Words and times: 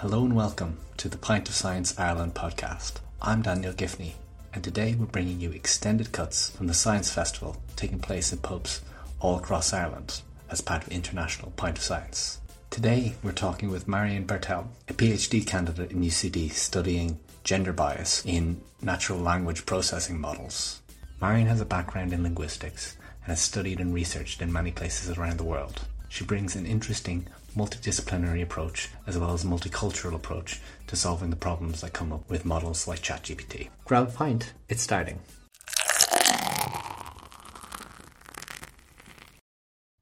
Hello 0.00 0.24
and 0.24 0.34
welcome 0.34 0.78
to 0.96 1.10
the 1.10 1.18
Pint 1.18 1.50
of 1.50 1.54
Science 1.54 2.00
Ireland 2.00 2.32
podcast. 2.32 3.00
I'm 3.20 3.42
Daniel 3.42 3.74
Giffney, 3.74 4.14
and 4.54 4.64
today 4.64 4.94
we're 4.94 5.04
bringing 5.04 5.40
you 5.40 5.50
extended 5.50 6.10
cuts 6.10 6.48
from 6.48 6.68
the 6.68 6.72
Science 6.72 7.10
Festival 7.10 7.62
taking 7.76 7.98
place 7.98 8.32
in 8.32 8.38
pubs 8.38 8.80
all 9.18 9.36
across 9.36 9.74
Ireland 9.74 10.22
as 10.48 10.62
part 10.62 10.84
of 10.84 10.88
International 10.88 11.50
Pint 11.50 11.76
of 11.76 11.84
Science. 11.84 12.40
Today 12.70 13.12
we're 13.22 13.32
talking 13.32 13.68
with 13.68 13.88
Marion 13.88 14.26
Bartl, 14.26 14.68
a 14.88 14.94
PhD 14.94 15.46
candidate 15.46 15.90
in 15.90 16.00
UCD 16.00 16.50
studying 16.50 17.20
gender 17.44 17.74
bias 17.74 18.24
in 18.24 18.62
natural 18.80 19.18
language 19.18 19.66
processing 19.66 20.18
models. 20.18 20.80
Marion 21.20 21.46
has 21.46 21.60
a 21.60 21.66
background 21.66 22.14
in 22.14 22.22
linguistics 22.22 22.96
and 23.24 23.32
has 23.32 23.42
studied 23.42 23.80
and 23.80 23.92
researched 23.92 24.40
in 24.40 24.50
many 24.50 24.70
places 24.70 25.18
around 25.18 25.36
the 25.36 25.44
world. 25.44 25.82
She 26.08 26.24
brings 26.24 26.56
an 26.56 26.64
interesting 26.64 27.28
multidisciplinary 27.54 28.42
approach 28.42 28.90
as 29.06 29.18
well 29.18 29.32
as 29.32 29.44
a 29.44 29.46
multicultural 29.46 30.14
approach 30.14 30.60
to 30.86 30.96
solving 30.96 31.30
the 31.30 31.36
problems 31.36 31.80
that 31.80 31.92
come 31.92 32.12
up 32.12 32.28
with 32.28 32.44
models 32.44 32.86
like 32.86 33.00
ChatGPT. 33.00 33.68
Grab 33.84 34.08
a 34.08 34.10
pint, 34.10 34.52
it's 34.68 34.82
starting. 34.82 35.20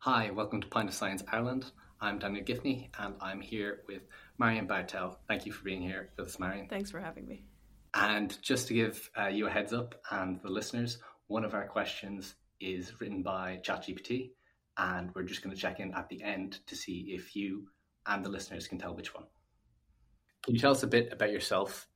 Hi, 0.00 0.30
welcome 0.30 0.60
to 0.60 0.68
Pint 0.68 0.88
of 0.88 0.94
Science 0.94 1.22
Ireland. 1.30 1.70
I'm 2.00 2.18
Daniel 2.18 2.44
Giffney 2.44 2.88
and 2.98 3.14
I'm 3.20 3.40
here 3.40 3.80
with 3.88 4.02
Marion 4.38 4.66
Bartl. 4.68 5.16
Thank 5.26 5.44
you 5.44 5.52
for 5.52 5.64
being 5.64 5.82
here 5.82 6.10
with 6.16 6.28
us, 6.28 6.38
Marion. 6.38 6.68
Thanks 6.68 6.90
for 6.90 7.00
having 7.00 7.26
me. 7.26 7.44
And 7.94 8.40
just 8.42 8.68
to 8.68 8.74
give 8.74 9.10
uh, 9.18 9.26
you 9.26 9.46
a 9.46 9.50
heads 9.50 9.72
up 9.72 9.96
and 10.10 10.40
the 10.42 10.48
listeners, 10.48 10.98
one 11.26 11.44
of 11.44 11.54
our 11.54 11.66
questions 11.66 12.34
is 12.60 13.00
written 13.00 13.22
by 13.22 13.60
ChatGPT 13.62 14.30
and 14.78 15.10
we're 15.14 15.24
just 15.24 15.42
going 15.42 15.54
to 15.54 15.60
check 15.60 15.80
in 15.80 15.92
at 15.94 16.08
the 16.08 16.22
end 16.22 16.60
to 16.66 16.76
see 16.76 17.10
if 17.10 17.34
you 17.36 17.68
and 18.06 18.24
the 18.24 18.28
listeners 18.28 18.66
can 18.66 18.78
tell 18.78 18.94
which 18.94 19.14
one. 19.14 19.24
Can 20.44 20.54
you 20.54 20.60
tell 20.60 20.70
us 20.70 20.82
a 20.82 20.86
bit 20.86 21.12
about 21.12 21.30
yourself 21.30 21.88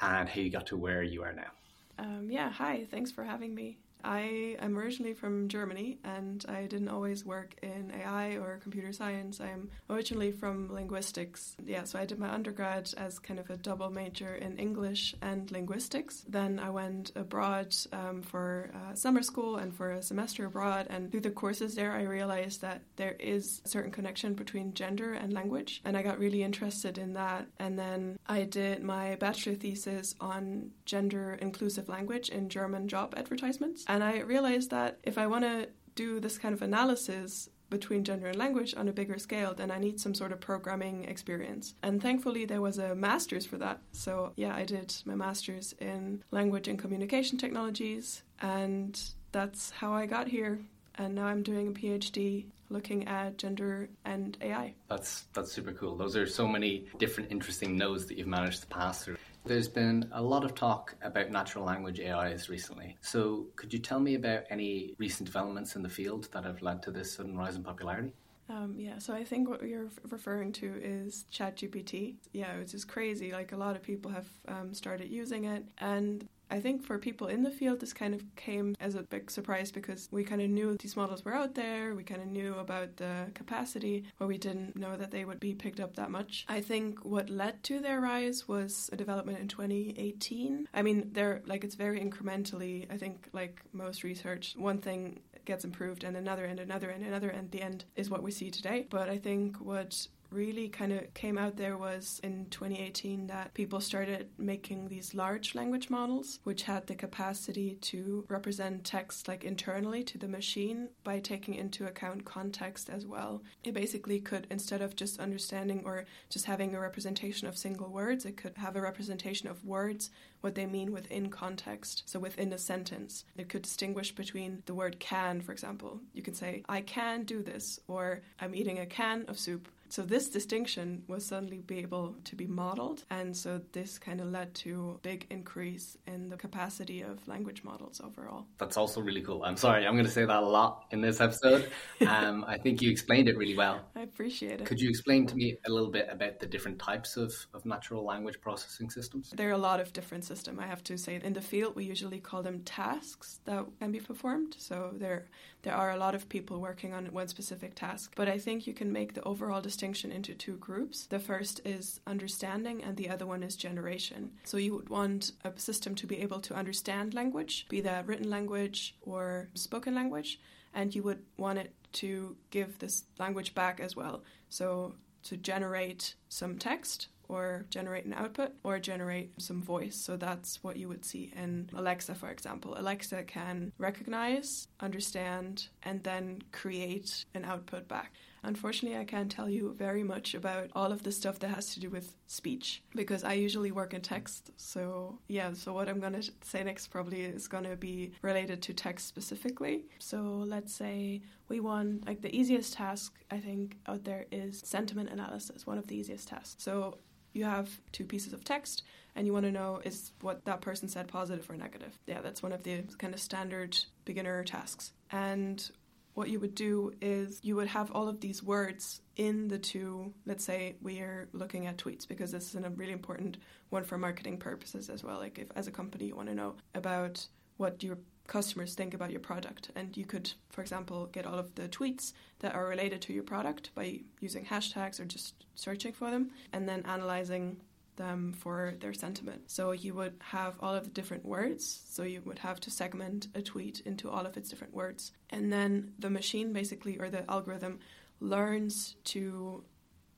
and 0.00 0.28
how 0.28 0.40
you 0.40 0.50
got 0.50 0.66
to 0.66 0.76
where 0.76 1.02
you 1.02 1.22
are 1.22 1.32
now? 1.32 1.50
Um, 1.98 2.28
yeah, 2.30 2.50
hi, 2.50 2.86
thanks 2.90 3.12
for 3.12 3.24
having 3.24 3.54
me. 3.54 3.78
I 4.04 4.56
am 4.60 4.78
originally 4.78 5.14
from 5.14 5.48
Germany 5.48 5.98
and 6.04 6.44
I 6.48 6.66
didn't 6.66 6.88
always 6.88 7.24
work 7.24 7.56
in 7.62 7.92
AI 7.92 8.36
or 8.36 8.60
computer 8.62 8.92
science. 8.92 9.40
I'm 9.40 9.70
originally 9.88 10.32
from 10.32 10.72
linguistics. 10.72 11.56
Yeah, 11.64 11.84
so 11.84 11.98
I 11.98 12.04
did 12.04 12.18
my 12.18 12.28
undergrad 12.28 12.92
as 12.96 13.18
kind 13.18 13.40
of 13.40 13.50
a 13.50 13.56
double 13.56 13.90
major 13.90 14.34
in 14.34 14.58
English 14.58 15.14
and 15.22 15.50
linguistics. 15.50 16.24
Then 16.28 16.58
I 16.58 16.70
went 16.70 17.12
abroad 17.16 17.74
um, 17.92 18.22
for 18.22 18.70
uh, 18.74 18.94
summer 18.94 19.22
school 19.22 19.56
and 19.56 19.74
for 19.74 19.92
a 19.92 20.02
semester 20.02 20.44
abroad. 20.46 20.86
And 20.90 21.10
through 21.10 21.22
the 21.22 21.30
courses 21.30 21.74
there, 21.74 21.92
I 21.92 22.02
realized 22.02 22.60
that 22.60 22.82
there 22.96 23.16
is 23.18 23.62
a 23.64 23.68
certain 23.68 23.90
connection 23.90 24.34
between 24.34 24.74
gender 24.74 25.14
and 25.14 25.32
language. 25.32 25.80
And 25.84 25.96
I 25.96 26.02
got 26.02 26.18
really 26.18 26.42
interested 26.42 26.98
in 26.98 27.14
that. 27.14 27.46
And 27.58 27.78
then 27.78 28.18
I 28.26 28.42
did 28.44 28.82
my 28.82 29.16
bachelor 29.16 29.54
thesis 29.54 30.14
on 30.20 30.70
gender 30.84 31.38
inclusive 31.40 31.88
language 31.88 32.28
in 32.28 32.48
German 32.48 32.88
job 32.88 33.14
advertisements. 33.16 33.84
And 33.94 34.02
I 34.02 34.22
realized 34.22 34.72
that 34.72 34.98
if 35.04 35.16
I 35.18 35.28
want 35.28 35.44
to 35.44 35.68
do 35.94 36.18
this 36.18 36.36
kind 36.36 36.52
of 36.52 36.62
analysis 36.62 37.48
between 37.70 38.02
gender 38.02 38.26
and 38.26 38.36
language 38.36 38.74
on 38.76 38.88
a 38.88 38.92
bigger 38.92 39.18
scale, 39.18 39.54
then 39.54 39.70
I 39.70 39.78
need 39.78 40.00
some 40.00 40.14
sort 40.14 40.32
of 40.32 40.40
programming 40.40 41.04
experience. 41.04 41.76
And 41.80 42.02
thankfully, 42.02 42.44
there 42.44 42.60
was 42.60 42.78
a 42.78 42.96
master's 42.96 43.46
for 43.46 43.56
that. 43.58 43.78
So, 43.92 44.32
yeah, 44.34 44.52
I 44.52 44.64
did 44.64 44.96
my 45.04 45.14
master's 45.14 45.76
in 45.80 46.24
language 46.32 46.66
and 46.66 46.76
communication 46.76 47.38
technologies, 47.38 48.24
and 48.42 49.00
that's 49.30 49.70
how 49.70 49.92
I 49.92 50.06
got 50.06 50.26
here. 50.26 50.58
And 50.96 51.14
now 51.14 51.26
I'm 51.26 51.44
doing 51.44 51.68
a 51.68 51.70
PhD 51.70 52.46
looking 52.74 53.06
at 53.06 53.38
gender 53.38 53.88
and 54.04 54.36
AI. 54.42 54.74
That's 54.88 55.24
that's 55.32 55.50
super 55.50 55.72
cool. 55.72 55.96
Those 55.96 56.16
are 56.16 56.26
so 56.26 56.46
many 56.46 56.86
different 56.98 57.30
interesting 57.30 57.78
nodes 57.78 58.04
that 58.06 58.18
you've 58.18 58.26
managed 58.26 58.60
to 58.62 58.66
pass 58.66 59.04
through. 59.04 59.16
There's 59.46 59.68
been 59.68 60.08
a 60.12 60.22
lot 60.22 60.44
of 60.44 60.54
talk 60.54 60.94
about 61.02 61.30
natural 61.30 61.64
language 61.64 62.00
AIs 62.00 62.48
recently. 62.48 62.96
So, 63.00 63.46
could 63.56 63.72
you 63.72 63.78
tell 63.78 64.00
me 64.00 64.14
about 64.14 64.44
any 64.50 64.94
recent 64.98 65.26
developments 65.26 65.76
in 65.76 65.82
the 65.82 65.88
field 65.88 66.28
that 66.32 66.44
have 66.44 66.62
led 66.62 66.82
to 66.82 66.90
this 66.90 67.14
sudden 67.14 67.36
rise 67.36 67.54
in 67.54 67.62
popularity? 67.62 68.12
Um, 68.48 68.74
yeah, 68.76 68.98
so 68.98 69.14
I 69.14 69.24
think 69.24 69.48
what 69.48 69.62
you're 69.62 69.88
referring 70.10 70.52
to 70.52 70.74
is 70.82 71.24
ChatGPT. 71.32 72.16
Yeah, 72.32 72.52
it's 72.54 72.72
just 72.72 72.88
crazy. 72.88 73.32
Like 73.32 73.52
a 73.52 73.56
lot 73.56 73.74
of 73.76 73.82
people 73.82 74.10
have 74.10 74.28
um, 74.48 74.74
started 74.74 75.10
using 75.10 75.44
it, 75.44 75.64
and 75.78 76.28
I 76.50 76.60
think 76.60 76.84
for 76.84 76.98
people 76.98 77.26
in 77.26 77.42
the 77.42 77.50
field, 77.50 77.80
this 77.80 77.92
kind 77.92 78.14
of 78.14 78.22
came 78.36 78.76
as 78.80 78.94
a 78.94 79.02
big 79.02 79.30
surprise 79.30 79.72
because 79.72 80.08
we 80.10 80.24
kind 80.24 80.42
of 80.42 80.50
knew 80.50 80.76
these 80.78 80.96
models 80.96 81.24
were 81.24 81.34
out 81.34 81.54
there, 81.54 81.94
we 81.94 82.02
kind 82.02 82.20
of 82.20 82.28
knew 82.28 82.54
about 82.54 82.96
the 82.96 83.26
capacity, 83.34 84.04
but 84.18 84.28
we 84.28 84.38
didn't 84.38 84.76
know 84.76 84.96
that 84.96 85.10
they 85.10 85.24
would 85.24 85.40
be 85.40 85.54
picked 85.54 85.80
up 85.80 85.96
that 85.96 86.10
much. 86.10 86.44
I 86.48 86.60
think 86.60 87.04
what 87.04 87.30
led 87.30 87.62
to 87.64 87.80
their 87.80 88.00
rise 88.00 88.46
was 88.46 88.90
a 88.92 88.96
development 88.96 89.38
in 89.38 89.48
2018. 89.48 90.68
I 90.72 90.82
mean, 90.82 91.10
they're 91.12 91.42
like 91.46 91.64
it's 91.64 91.74
very 91.74 92.00
incrementally. 92.00 92.86
I 92.90 92.96
think, 92.96 93.28
like 93.32 93.60
most 93.72 94.04
research, 94.04 94.54
one 94.56 94.78
thing 94.78 95.20
gets 95.44 95.64
improved 95.64 96.04
and 96.04 96.16
another 96.16 96.44
and 96.44 96.58
another 96.58 96.88
and 96.88 97.04
another 97.04 97.28
and 97.28 97.50
the 97.50 97.60
end 97.60 97.84
is 97.96 98.10
what 98.10 98.22
we 98.22 98.30
see 98.30 98.50
today. 98.50 98.86
But 98.88 99.08
I 99.08 99.18
think 99.18 99.60
what 99.60 100.06
really 100.34 100.68
kind 100.68 100.92
of 100.92 101.14
came 101.14 101.38
out 101.38 101.56
there 101.56 101.78
was 101.78 102.20
in 102.22 102.46
2018 102.50 103.28
that 103.28 103.54
people 103.54 103.80
started 103.80 104.28
making 104.36 104.88
these 104.88 105.14
large 105.14 105.54
language 105.54 105.88
models 105.88 106.40
which 106.44 106.64
had 106.64 106.86
the 106.86 106.94
capacity 106.94 107.76
to 107.80 108.24
represent 108.28 108.84
text 108.84 109.28
like 109.28 109.44
internally 109.44 110.02
to 110.02 110.18
the 110.18 110.28
machine 110.28 110.88
by 111.04 111.18
taking 111.18 111.54
into 111.54 111.86
account 111.86 112.24
context 112.24 112.90
as 112.90 113.06
well. 113.06 113.42
It 113.62 113.74
basically 113.74 114.20
could 114.20 114.46
instead 114.50 114.82
of 114.82 114.96
just 114.96 115.20
understanding 115.20 115.82
or 115.84 116.04
just 116.28 116.46
having 116.46 116.74
a 116.74 116.80
representation 116.80 117.46
of 117.46 117.56
single 117.56 117.88
words, 117.88 118.24
it 118.24 118.36
could 118.36 118.56
have 118.56 118.76
a 118.76 118.80
representation 118.80 119.48
of 119.48 119.64
words 119.64 120.10
what 120.44 120.54
they 120.54 120.66
mean 120.66 120.92
within 120.92 121.30
context. 121.30 122.02
So 122.04 122.18
within 122.18 122.52
a 122.52 122.58
sentence, 122.58 123.24
it 123.36 123.48
could 123.48 123.62
distinguish 123.62 124.14
between 124.14 124.62
the 124.66 124.74
word 124.74 125.00
can, 125.00 125.40
for 125.40 125.52
example. 125.52 126.00
You 126.12 126.22
can 126.22 126.34
say, 126.34 126.62
I 126.68 126.82
can 126.82 127.24
do 127.24 127.42
this, 127.42 127.80
or 127.88 128.20
I'm 128.38 128.54
eating 128.54 128.78
a 128.78 128.84
can 128.84 129.24
of 129.26 129.38
soup. 129.38 129.68
So 129.88 130.02
this 130.02 130.28
distinction 130.28 131.02
was 131.06 131.24
suddenly 131.24 131.58
be 131.58 131.78
able 131.78 132.16
to 132.24 132.36
be 132.36 132.46
modeled, 132.46 133.04
and 133.10 133.36
so 133.36 133.60
this 133.72 133.98
kind 133.98 134.20
of 134.20 134.26
led 134.28 134.54
to 134.56 134.98
big 135.02 135.26
increase 135.30 135.96
in 136.06 136.28
the 136.28 136.36
capacity 136.36 137.02
of 137.02 137.26
language 137.28 137.62
models 137.64 138.00
overall. 138.02 138.46
That's 138.58 138.76
also 138.76 139.00
really 139.00 139.20
cool. 139.20 139.42
I'm 139.44 139.56
sorry, 139.56 139.86
I'm 139.86 139.94
going 139.94 140.06
to 140.06 140.10
say 140.10 140.24
that 140.24 140.42
a 140.42 140.46
lot 140.46 140.86
in 140.90 141.00
this 141.00 141.20
episode. 141.20 141.70
Um, 142.04 142.44
I 142.46 142.58
think 142.58 142.82
you 142.82 142.90
explained 142.90 143.28
it 143.28 143.36
really 143.36 143.56
well. 143.56 143.80
I 143.96 144.00
appreciate 144.00 144.60
it. 144.60 144.66
Could 144.66 144.80
you 144.80 144.88
explain 144.88 145.26
to 145.26 145.34
me 145.34 145.56
a 145.66 145.70
little 145.70 145.90
bit 145.90 146.06
about 146.10 146.38
the 146.38 146.46
different 146.46 146.78
types 146.78 147.16
of, 147.16 147.32
of 147.54 147.64
natural 147.64 148.04
language 148.04 148.40
processing 148.40 148.90
systems? 148.90 149.30
There 149.30 149.48
are 149.48 149.52
a 149.52 149.58
lot 149.58 149.80
of 149.80 149.92
different 149.92 150.24
systems. 150.24 150.58
I 150.60 150.66
have 150.66 150.84
to 150.84 150.98
say, 150.98 151.18
in 151.22 151.32
the 151.32 151.40
field, 151.40 151.76
we 151.76 151.84
usually 151.84 152.20
call 152.20 152.42
them 152.42 152.60
tasks 152.60 153.40
that 153.46 153.64
can 153.80 153.90
be 153.90 154.00
performed. 154.00 154.54
So 154.58 154.90
there, 154.94 155.26
there 155.62 155.74
are 155.74 155.92
a 155.92 155.96
lot 155.96 156.14
of 156.14 156.28
people 156.28 156.60
working 156.60 156.92
on 156.92 157.06
one 157.06 157.28
specific 157.28 157.74
task. 157.74 158.12
But 158.16 158.28
I 158.28 158.38
think 158.38 158.66
you 158.66 158.74
can 158.74 158.92
make 158.92 159.14
the 159.14 159.22
overall 159.22 159.60
distinction 159.60 159.73
into 159.82 160.34
two 160.34 160.56
groups. 160.56 161.06
The 161.06 161.18
first 161.18 161.60
is 161.64 162.00
understanding, 162.06 162.82
and 162.82 162.96
the 162.96 163.10
other 163.10 163.26
one 163.26 163.42
is 163.42 163.56
generation. 163.56 164.30
So 164.44 164.56
you 164.56 164.74
would 164.74 164.88
want 164.88 165.32
a 165.44 165.52
system 165.58 165.94
to 165.96 166.06
be 166.06 166.20
able 166.20 166.40
to 166.40 166.54
understand 166.54 167.14
language, 167.14 167.66
be 167.68 167.80
that 167.82 168.06
written 168.06 168.30
language 168.30 168.94
or 169.02 169.48
spoken 169.54 169.94
language, 169.94 170.40
and 170.74 170.94
you 170.94 171.02
would 171.02 171.22
want 171.36 171.58
it 171.58 171.72
to 171.94 172.36
give 172.50 172.78
this 172.78 173.04
language 173.18 173.54
back 173.54 173.80
as 173.80 173.94
well. 173.96 174.22
So 174.48 174.94
to 175.24 175.36
generate 175.36 176.14
some 176.28 176.58
text 176.58 177.08
or 177.28 177.64
generate 177.70 178.04
an 178.04 178.12
output 178.12 178.52
or 178.62 178.78
generate 178.78 179.32
some 179.40 179.62
voice. 179.62 179.96
So 179.96 180.16
that's 180.16 180.62
what 180.62 180.76
you 180.76 180.88
would 180.88 181.04
see 181.04 181.32
in 181.34 181.70
Alexa, 181.74 182.14
for 182.14 182.30
example. 182.30 182.74
Alexa 182.76 183.22
can 183.24 183.72
recognize, 183.78 184.68
understand, 184.80 185.68
and 185.82 186.02
then 186.02 186.42
create 186.52 187.24
an 187.34 187.44
output 187.44 187.88
back. 187.88 188.12
Unfortunately, 188.44 188.98
I 188.98 189.04
can't 189.04 189.30
tell 189.30 189.48
you 189.48 189.74
very 189.76 190.02
much 190.02 190.34
about 190.34 190.70
all 190.74 190.92
of 190.92 191.02
the 191.02 191.12
stuff 191.12 191.38
that 191.40 191.48
has 191.48 191.74
to 191.74 191.80
do 191.80 191.90
with 191.90 192.14
speech 192.26 192.82
because 192.94 193.24
I 193.24 193.32
usually 193.34 193.72
work 193.72 193.94
in 193.94 194.00
text. 194.00 194.50
So, 194.56 195.18
yeah, 195.28 195.52
so 195.54 195.72
what 195.72 195.88
I'm 195.88 196.00
going 196.00 196.20
to 196.20 196.30
say 196.42 196.62
next 196.62 196.88
probably 196.88 197.22
is 197.22 197.48
going 197.48 197.64
to 197.64 197.76
be 197.76 198.12
related 198.22 198.62
to 198.62 198.74
text 198.74 199.08
specifically. 199.08 199.86
So, 199.98 200.44
let's 200.46 200.74
say 200.74 201.22
we 201.48 201.60
want, 201.60 202.06
like, 202.06 202.20
the 202.20 202.34
easiest 202.34 202.74
task 202.74 203.14
I 203.30 203.38
think 203.38 203.78
out 203.86 204.04
there 204.04 204.26
is 204.30 204.60
sentiment 204.64 205.10
analysis, 205.10 205.66
one 205.66 205.78
of 205.78 205.86
the 205.86 205.96
easiest 205.96 206.28
tasks. 206.28 206.62
So, 206.62 206.98
you 207.32 207.44
have 207.44 207.68
two 207.92 208.04
pieces 208.04 208.32
of 208.32 208.44
text 208.44 208.84
and 209.16 209.26
you 209.26 209.32
want 209.32 209.44
to 209.44 209.52
know 209.52 209.80
is 209.84 210.12
what 210.20 210.44
that 210.44 210.60
person 210.60 210.88
said 210.88 211.08
positive 211.08 211.48
or 211.50 211.56
negative. 211.56 211.98
Yeah, 212.06 212.20
that's 212.20 212.42
one 212.42 212.52
of 212.52 212.62
the 212.62 212.82
kind 212.98 213.12
of 213.12 213.20
standard 213.20 213.76
beginner 214.04 214.42
tasks. 214.44 214.92
And 215.10 215.68
what 216.14 216.28
you 216.28 216.40
would 216.40 216.54
do 216.54 216.92
is 217.00 217.40
you 217.42 217.56
would 217.56 217.68
have 217.68 217.90
all 217.90 218.08
of 218.08 218.20
these 218.20 218.42
words 218.42 219.00
in 219.16 219.48
the 219.48 219.58
two, 219.58 220.12
let's 220.26 220.44
say 220.44 220.76
we 220.80 221.00
are 221.00 221.28
looking 221.32 221.66
at 221.66 221.76
tweets 221.76 222.06
because 222.06 222.30
this 222.32 222.54
is 222.54 222.64
a 222.64 222.70
really 222.70 222.92
important 222.92 223.36
one 223.70 223.84
for 223.84 223.98
marketing 223.98 224.38
purposes 224.38 224.88
as 224.88 225.02
well. 225.04 225.18
Like 225.18 225.38
if 225.38 225.48
as 225.56 225.66
a 225.66 225.72
company 225.72 226.06
you 226.06 226.16
want 226.16 226.28
to 226.28 226.34
know 226.34 226.54
about 226.74 227.26
what 227.56 227.82
your 227.82 227.98
customers 228.26 228.74
think 228.74 228.94
about 228.94 229.10
your 229.10 229.20
product. 229.20 229.70
And 229.76 229.96
you 229.96 230.06
could, 230.06 230.32
for 230.50 230.62
example, 230.62 231.06
get 231.06 231.26
all 231.26 231.38
of 231.38 231.54
the 231.54 231.68
tweets 231.68 232.12
that 232.38 232.54
are 232.54 232.66
related 232.66 233.02
to 233.02 233.12
your 233.12 233.22
product 233.22 233.70
by 233.74 234.00
using 234.20 234.46
hashtags 234.46 234.98
or 234.98 235.04
just 235.04 235.44
searching 235.54 235.92
for 235.92 236.10
them 236.10 236.30
and 236.52 236.68
then 236.68 236.82
analyzing 236.86 237.58
them 237.96 238.32
for 238.32 238.74
their 238.80 238.92
sentiment. 238.92 239.50
So 239.50 239.72
you 239.72 239.94
would 239.94 240.14
have 240.20 240.56
all 240.60 240.74
of 240.74 240.84
the 240.84 240.90
different 240.90 241.24
words. 241.24 241.82
So 241.88 242.02
you 242.02 242.22
would 242.24 242.38
have 242.40 242.60
to 242.60 242.70
segment 242.70 243.28
a 243.34 243.42
tweet 243.42 243.80
into 243.80 244.10
all 244.10 244.26
of 244.26 244.36
its 244.36 244.48
different 244.48 244.74
words. 244.74 245.12
And 245.30 245.52
then 245.52 245.92
the 245.98 246.10
machine 246.10 246.52
basically, 246.52 246.98
or 246.98 247.10
the 247.10 247.28
algorithm, 247.30 247.80
learns 248.20 248.96
to 249.04 249.64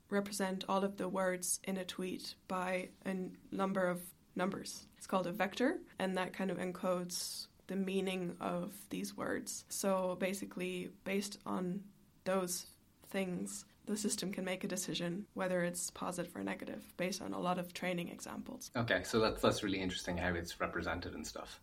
represent 0.09 0.63
all 0.69 0.83
of 0.83 0.97
the 0.97 1.09
words 1.09 1.59
in 1.63 1.77
a 1.77 1.85
tweet 1.85 2.35
by 2.47 2.89
a 3.05 3.15
number 3.51 3.87
of 3.87 4.01
numbers. 4.35 4.85
It's 4.97 5.07
called 5.07 5.27
a 5.27 5.31
vector, 5.31 5.79
and 5.99 6.17
that 6.17 6.33
kind 6.33 6.51
of 6.51 6.57
encodes 6.57 7.47
the 7.67 7.75
meaning 7.75 8.35
of 8.39 8.73
these 8.89 9.17
words. 9.17 9.65
So 9.67 10.15
basically, 10.19 10.91
based 11.03 11.39
on 11.45 11.81
those 12.23 12.67
things, 13.09 13.65
the 13.87 13.97
system 13.97 14.31
can 14.31 14.45
make 14.45 14.63
a 14.63 14.67
decision 14.67 15.25
whether 15.33 15.63
it's 15.63 15.89
positive 15.91 16.35
or 16.35 16.43
negative 16.43 16.83
based 16.97 17.21
on 17.21 17.33
a 17.33 17.39
lot 17.39 17.57
of 17.57 17.73
training 17.73 18.09
examples. 18.09 18.69
Okay, 18.75 19.01
so 19.03 19.19
that's 19.19 19.41
that's 19.41 19.63
really 19.63 19.79
interesting 19.79 20.17
how 20.17 20.33
it's 20.33 20.59
represented 20.59 21.15
and 21.15 21.25
stuff. 21.25 21.61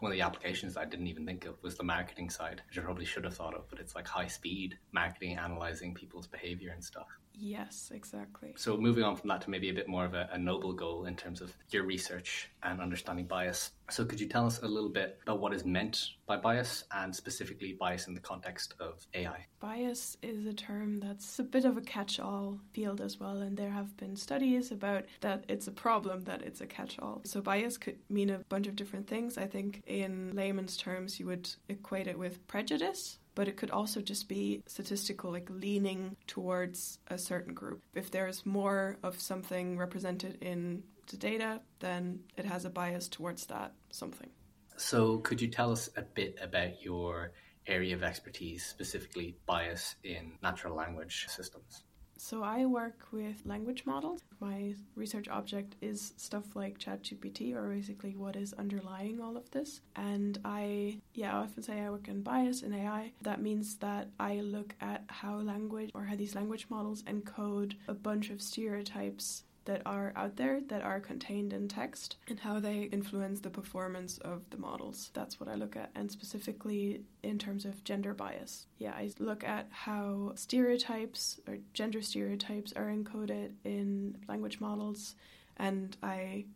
One 0.00 0.12
of 0.12 0.16
the 0.16 0.22
applications 0.24 0.76
I 0.76 0.84
didn't 0.84 1.06
even 1.06 1.24
think 1.24 1.46
of 1.46 1.62
was 1.62 1.76
the 1.76 1.84
marketing 1.84 2.28
side, 2.28 2.62
which 2.68 2.78
I 2.78 2.82
probably 2.82 3.06
should 3.06 3.24
have 3.24 3.34
thought 3.34 3.54
of, 3.54 3.68
but 3.70 3.78
it's 3.78 3.94
like 3.94 4.06
high 4.06 4.26
speed 4.26 4.78
marketing, 4.92 5.38
analyzing 5.38 5.94
people's 5.94 6.26
behavior 6.26 6.70
and 6.72 6.84
stuff. 6.84 7.08
Yes, 7.38 7.90
exactly. 7.94 8.54
So, 8.56 8.78
moving 8.78 9.04
on 9.04 9.14
from 9.14 9.28
that 9.28 9.42
to 9.42 9.50
maybe 9.50 9.68
a 9.68 9.74
bit 9.74 9.88
more 9.88 10.06
of 10.06 10.14
a, 10.14 10.28
a, 10.32 10.38
noble 10.38 10.72
goal 10.72 11.04
in 11.04 11.14
terms 11.16 11.42
of 11.42 11.52
your 11.70 11.84
research 11.84 12.50
and 12.62 12.80
understanding 12.80 13.26
bias. 13.26 13.72
So, 13.90 14.06
could 14.06 14.18
you 14.18 14.26
tell 14.26 14.46
us 14.46 14.62
a 14.62 14.66
little 14.66 14.88
bit 14.88 15.18
about 15.22 15.40
what 15.40 15.52
is 15.52 15.64
meant 15.64 16.12
by 16.26 16.38
bias 16.38 16.84
and 16.92 17.14
specifically 17.14 17.76
bias 17.78 18.06
in 18.06 18.14
the 18.14 18.20
context 18.20 18.74
of 18.80 19.06
AI? 19.12 19.44
Bias 19.60 20.16
is 20.22 20.46
a 20.46 20.54
term 20.54 20.98
that's 20.98 21.38
a 21.38 21.42
bit 21.42 21.66
of 21.66 21.76
a 21.76 21.82
catch 21.82 22.18
all 22.18 22.58
field 22.72 23.02
as 23.02 23.20
well, 23.20 23.42
and 23.42 23.56
there 23.56 23.70
have 23.70 23.94
been 23.98 24.16
studies 24.16 24.72
about 24.72 25.04
that 25.20 25.44
it's 25.48 25.66
a 25.66 25.72
problem 25.72 26.24
that 26.24 26.40
it's 26.40 26.62
a 26.62 26.66
catch 26.66 26.98
all. 27.00 27.20
So, 27.24 27.42
bias 27.42 27.76
could 27.76 27.98
mean 28.08 28.30
a 28.30 28.38
bunch 28.48 28.66
of 28.66 28.76
different 28.76 29.06
things. 29.06 29.36
I 29.36 29.46
think 29.46 29.82
in 29.86 30.34
layman's 30.34 30.76
terms, 30.76 31.20
you 31.20 31.26
would 31.26 31.50
equate 31.68 32.06
it 32.06 32.18
with 32.18 32.46
prejudice 32.46 33.18
but 33.36 33.46
it 33.46 33.56
could 33.56 33.70
also 33.70 34.00
just 34.00 34.28
be 34.28 34.62
statistical, 34.66 35.30
like 35.30 35.48
leaning 35.48 36.16
towards 36.26 36.98
a 37.08 37.18
certain 37.18 37.54
group. 37.54 37.82
If 37.94 38.10
there's 38.10 38.44
more 38.44 38.96
of 39.04 39.20
something 39.20 39.78
represented 39.78 40.38
in 40.40 40.82
the 41.08 41.18
data, 41.18 41.60
then 41.78 42.20
it 42.36 42.46
has 42.46 42.64
a 42.64 42.70
bias 42.70 43.06
towards 43.06 43.46
that 43.46 43.74
something. 43.90 44.30
So, 44.76 45.18
could 45.18 45.40
you 45.40 45.48
tell 45.48 45.70
us 45.70 45.88
a 45.96 46.02
bit 46.02 46.36
about 46.42 46.82
your 46.82 47.32
area 47.66 47.94
of 47.94 48.02
expertise, 48.02 48.64
specifically 48.64 49.36
bias 49.46 49.96
in 50.02 50.32
natural 50.42 50.74
language 50.74 51.26
systems? 51.28 51.82
So 52.18 52.42
I 52.42 52.64
work 52.66 53.06
with 53.12 53.44
language 53.44 53.84
models. 53.86 54.22
My 54.40 54.74
research 54.94 55.28
object 55.28 55.76
is 55.80 56.14
stuff 56.16 56.56
like 56.56 56.78
ChatGPT, 56.78 57.54
or 57.54 57.68
basically 57.68 58.14
what 58.16 58.36
is 58.36 58.54
underlying 58.54 59.20
all 59.20 59.36
of 59.36 59.50
this. 59.50 59.80
And 59.94 60.38
I, 60.44 60.98
yeah, 61.14 61.36
I 61.36 61.42
often 61.42 61.62
say 61.62 61.80
I 61.80 61.90
work 61.90 62.08
in 62.08 62.22
bias 62.22 62.62
in 62.62 62.72
AI. 62.72 63.12
That 63.22 63.42
means 63.42 63.76
that 63.76 64.08
I 64.18 64.40
look 64.40 64.74
at 64.80 65.04
how 65.08 65.36
language 65.36 65.90
or 65.94 66.04
how 66.04 66.16
these 66.16 66.34
language 66.34 66.66
models 66.70 67.02
encode 67.02 67.74
a 67.86 67.94
bunch 67.94 68.30
of 68.30 68.40
stereotypes 68.42 69.44
that 69.66 69.82
are 69.84 70.12
out 70.16 70.36
there 70.36 70.60
that 70.68 70.82
are 70.82 70.98
contained 70.98 71.52
in 71.52 71.68
text 71.68 72.16
and 72.28 72.40
how 72.40 72.58
they 72.58 72.84
influence 72.84 73.40
the 73.40 73.50
performance 73.50 74.18
of 74.18 74.48
the 74.50 74.56
models. 74.56 75.10
That's 75.12 75.38
what 75.38 75.48
I 75.48 75.54
look 75.54 75.76
at, 75.76 75.90
and 75.94 76.10
specifically 76.10 77.02
in 77.22 77.38
terms 77.38 77.64
of 77.64 77.84
gender 77.84 78.14
bias. 78.14 78.66
Yeah, 78.78 78.92
I 78.92 79.10
look 79.18 79.44
at 79.44 79.68
how 79.70 80.32
stereotypes 80.34 81.40
or 81.46 81.58
gender 81.74 82.00
stereotypes 82.00 82.72
are 82.72 82.86
encoded 82.86 83.52
in 83.64 84.16
language 84.28 84.60
models, 84.60 85.14
and 85.58 85.96
I 86.02 86.46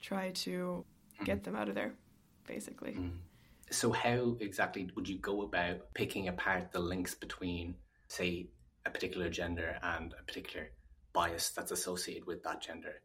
try 0.00 0.30
to 0.30 0.84
get 1.24 1.44
them 1.44 1.56
out 1.56 1.68
of 1.68 1.74
there, 1.74 1.94
basically. 2.46 2.92
Mm. 2.92 3.10
So, 3.70 3.92
how 3.92 4.36
exactly 4.40 4.90
would 4.94 5.08
you 5.08 5.18
go 5.18 5.42
about 5.42 5.92
picking 5.94 6.28
apart 6.28 6.72
the 6.72 6.78
links 6.78 7.14
between, 7.14 7.74
say, 8.08 8.48
a 8.86 8.90
particular 8.90 9.28
gender 9.28 9.78
and 9.82 10.14
a 10.18 10.22
particular 10.22 10.70
bias 11.12 11.50
that's 11.50 11.72
associated 11.72 12.26
with 12.26 12.42
that 12.44 12.60
gender? 12.60 13.02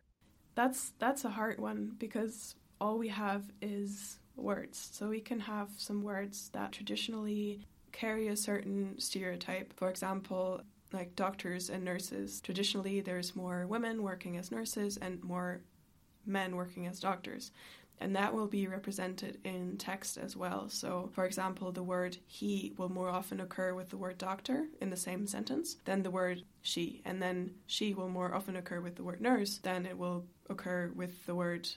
That's 0.55 0.93
that's 0.99 1.25
a 1.25 1.29
hard 1.29 1.59
one 1.59 1.93
because 1.97 2.55
all 2.79 2.97
we 2.97 3.07
have 3.09 3.43
is 3.61 4.19
words. 4.35 4.89
So 4.91 5.09
we 5.09 5.21
can 5.21 5.39
have 5.39 5.69
some 5.77 6.03
words 6.03 6.49
that 6.53 6.71
traditionally 6.71 7.65
carry 7.91 8.27
a 8.27 8.35
certain 8.35 8.99
stereotype. 8.99 9.73
For 9.73 9.89
example, 9.89 10.61
like 10.91 11.15
doctors 11.15 11.69
and 11.69 11.83
nurses. 11.83 12.39
Traditionally, 12.41 13.01
there's 13.01 13.35
more 13.35 13.65
women 13.67 14.03
working 14.03 14.37
as 14.37 14.51
nurses 14.51 14.97
and 14.97 15.23
more 15.23 15.61
men 16.25 16.55
working 16.55 16.87
as 16.87 16.99
doctors 16.99 17.51
and 18.03 18.17
that 18.17 18.33
will 18.33 18.47
be 18.47 18.67
represented 18.67 19.39
in 19.45 19.77
text 19.77 20.17
as 20.17 20.35
well. 20.35 20.67
So, 20.67 21.09
for 21.13 21.25
example, 21.25 21.71
the 21.71 21.81
word 21.81 22.17
he 22.27 22.73
will 22.77 22.89
more 22.89 23.07
often 23.07 23.39
occur 23.39 23.73
with 23.73 23.89
the 23.89 23.97
word 23.97 24.17
doctor 24.17 24.67
in 24.81 24.89
the 24.89 24.97
same 24.97 25.25
sentence 25.25 25.77
than 25.85 26.03
the 26.03 26.11
word 26.11 26.43
she, 26.61 27.01
and 27.05 27.21
then 27.21 27.51
she 27.65 27.93
will 27.93 28.09
more 28.09 28.35
often 28.35 28.57
occur 28.57 28.81
with 28.81 28.97
the 28.97 29.03
word 29.03 29.21
nurse 29.21 29.57
than 29.59 29.85
it 29.85 29.97
will 29.97 30.25
occur 30.49 30.91
with 30.93 31.25
the 31.25 31.33
word 31.33 31.69